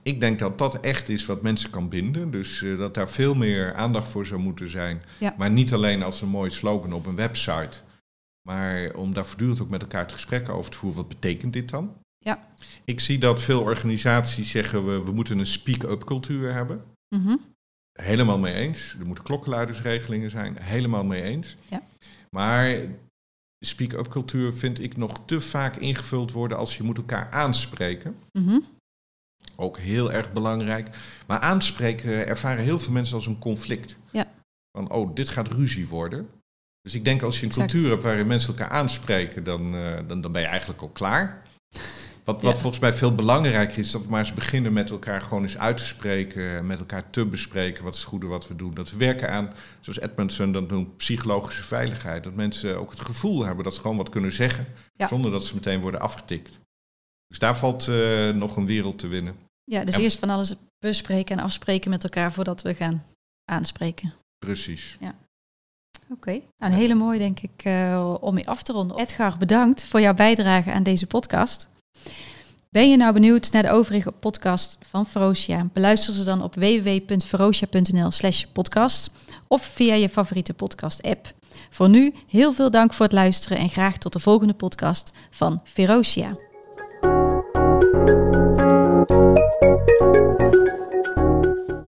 Ik 0.03 0.19
denk 0.19 0.39
dat 0.39 0.57
dat 0.57 0.79
echt 0.79 1.09
is 1.09 1.25
wat 1.25 1.41
mensen 1.41 1.69
kan 1.69 1.89
binden. 1.89 2.31
Dus 2.31 2.61
eh, 2.61 2.77
dat 2.77 2.93
daar 2.93 3.09
veel 3.09 3.35
meer 3.35 3.73
aandacht 3.73 4.07
voor 4.07 4.25
zou 4.25 4.39
moeten 4.39 4.69
zijn. 4.69 5.01
Ja. 5.19 5.35
Maar 5.37 5.51
niet 5.51 5.73
alleen 5.73 6.03
als 6.03 6.21
een 6.21 6.29
mooie 6.29 6.49
slogan 6.49 6.93
op 6.93 7.05
een 7.05 7.15
website. 7.15 7.79
Maar 8.47 8.93
om 8.93 9.13
daar 9.13 9.25
voortdurend 9.25 9.61
ook 9.61 9.69
met 9.69 9.81
elkaar 9.81 10.03
het 10.03 10.13
gesprek 10.13 10.49
over 10.49 10.71
te 10.71 10.77
voeren. 10.77 10.99
Wat 10.99 11.07
betekent 11.07 11.53
dit 11.53 11.69
dan? 11.69 11.93
Ja. 12.17 12.47
Ik 12.83 12.99
zie 12.99 13.17
dat 13.17 13.41
veel 13.41 13.61
organisaties 13.61 14.51
zeggen 14.51 14.85
we, 14.85 15.03
we 15.03 15.11
moeten 15.11 15.39
een 15.39 15.45
speak-up 15.45 16.03
cultuur 16.03 16.53
hebben. 16.53 16.83
Mhm. 17.15 17.35
Helemaal 17.93 18.37
mee 18.37 18.53
eens. 18.53 18.95
Er 18.99 19.05
moeten 19.05 19.23
klokkenluidersregelingen 19.23 20.29
zijn. 20.29 20.57
Helemaal 20.57 21.03
mee 21.03 21.21
eens. 21.21 21.55
Ja. 21.69 21.81
Maar 22.29 22.77
speak-up 23.65 24.07
cultuur 24.07 24.53
vind 24.53 24.79
ik 24.79 24.97
nog 24.97 25.25
te 25.25 25.41
vaak 25.41 25.75
ingevuld 25.75 26.31
worden 26.31 26.57
als 26.57 26.77
je 26.77 26.83
moet 26.83 26.97
elkaar 26.97 27.31
aanspreken. 27.31 28.15
Mhm. 28.31 28.59
Ook 29.55 29.77
heel 29.77 30.11
erg 30.11 30.31
belangrijk. 30.33 30.89
Maar 31.27 31.39
aanspreken 31.39 32.27
ervaren 32.27 32.63
heel 32.63 32.79
veel 32.79 32.93
mensen 32.93 33.15
als 33.15 33.25
een 33.25 33.39
conflict. 33.39 33.95
Ja. 34.11 34.25
Van, 34.77 34.91
oh, 34.91 35.15
dit 35.15 35.29
gaat 35.29 35.47
ruzie 35.47 35.87
worden. 35.87 36.29
Dus 36.81 36.93
ik 36.95 37.05
denk 37.05 37.21
als 37.21 37.35
je 37.39 37.43
een 37.43 37.49
Exact. 37.49 37.71
cultuur 37.71 37.89
hebt 37.89 38.03
waarin 38.03 38.27
mensen 38.27 38.49
elkaar 38.49 38.69
aanspreken, 38.69 39.43
dan, 39.43 39.75
eh, 39.75 39.97
dan, 40.07 40.21
dan 40.21 40.31
ben 40.31 40.41
je 40.41 40.47
eigenlijk 40.47 40.81
al 40.81 40.89
klaar. 40.89 41.41
Wat, 42.23 42.41
Ja. 42.41 42.47
wat 42.47 42.59
volgens 42.59 42.81
mij 42.81 42.93
veel 42.93 43.15
belangrijker 43.15 43.77
is, 43.79 43.91
dat 43.91 44.01
we 44.03 44.09
maar 44.09 44.19
eens 44.19 44.33
beginnen 44.33 44.73
met 44.73 44.89
elkaar 44.89 45.21
gewoon 45.21 45.41
eens 45.43 45.57
uit 45.57 45.77
te 45.77 45.85
spreken, 45.85 46.65
met 46.65 46.79
elkaar 46.79 47.09
te 47.09 47.25
bespreken 47.25 47.83
wat 47.83 47.93
is 47.93 47.99
het 47.99 48.09
goede 48.09 48.27
wat 48.27 48.47
we 48.47 48.55
doen. 48.55 48.73
Dat 48.73 48.91
we 48.91 48.97
werken 48.97 49.29
aan, 49.31 49.53
zoals 49.81 49.99
Edmondson 49.99 50.51
dat 50.51 50.69
noemt, 50.69 50.97
psychologische 50.97 51.63
veiligheid. 51.63 52.23
Dat 52.23 52.33
mensen 52.35 52.79
ook 52.79 52.91
het 52.91 52.99
gevoel 52.99 53.45
hebben 53.45 53.63
dat 53.63 53.73
ze 53.73 53.81
gewoon 53.81 53.97
wat 53.97 54.09
kunnen 54.09 54.31
zeggen, 54.31 54.65
Ja. 54.95 55.07
zonder 55.07 55.31
dat 55.31 55.45
ze 55.45 55.55
meteen 55.55 55.81
worden 55.81 55.99
afgetikt. 55.99 56.59
Dus 57.33 57.41
daar 57.41 57.57
valt 57.57 57.87
eh, 57.87 58.29
nog 58.29 58.55
een 58.55 58.65
wereld 58.65 58.99
te 58.99 59.07
winnen. 59.07 59.35
Ja, 59.63 59.83
dus 59.83 59.95
Ja. 59.95 60.01
eerst 60.01 60.19
van 60.19 60.29
alles 60.29 60.55
bespreken 60.79 61.37
en 61.37 61.43
afspreken 61.43 61.89
met 61.89 62.03
elkaar 62.03 62.31
voordat 62.31 62.61
we 62.61 62.73
gaan 62.73 63.03
aanspreken. 63.51 64.13
Precies. 64.45 64.97
Oké, 66.09 66.31
nou, 66.31 66.41
een 66.71 66.71
hele 66.71 66.93
mooie 66.93 67.19
denk 67.19 67.39
ik 67.39 67.51
eh, 67.63 68.13
om 68.19 68.33
mee 68.33 68.49
af 68.49 68.63
te 68.63 68.71
ronden. 68.71 68.97
Edgar, 68.97 69.37
bedankt 69.37 69.85
voor 69.85 70.01
jouw 70.01 70.13
bijdrage 70.13 70.71
aan 70.71 70.83
deze 70.83 71.07
podcast. 71.07 71.67
Ben 72.69 72.89
je 72.89 72.97
nou 72.97 73.13
benieuwd 73.13 73.51
naar 73.51 73.63
de 73.63 73.69
overige 73.71 74.11
podcast 74.11 74.77
van 74.81 75.05
Ferocia? 75.05 75.67
Beluister 75.73 76.13
ze 76.13 76.23
dan 76.23 76.41
op 76.41 76.55
www.ferocia.nl 76.55 78.11
slash 78.11 78.43
podcast 78.43 79.11
of 79.47 79.63
via 79.65 79.93
je 79.93 80.09
favoriete 80.09 80.53
podcast 80.53 81.01
app. 81.03 81.33
Voor 81.69 81.89
nu 81.89 82.13
heel 82.27 82.53
veel 82.53 82.71
dank 82.71 82.93
voor 82.93 83.05
het 83.05 83.13
luisteren 83.13 83.57
en 83.57 83.69
graag 83.69 83.97
tot 83.97 84.13
de 84.13 84.19
volgende 84.19 84.53
podcast 84.53 85.11
van 85.29 85.61
Ferocia. 85.63 86.37
Thank 88.05 88.17
you. 90.17 90.22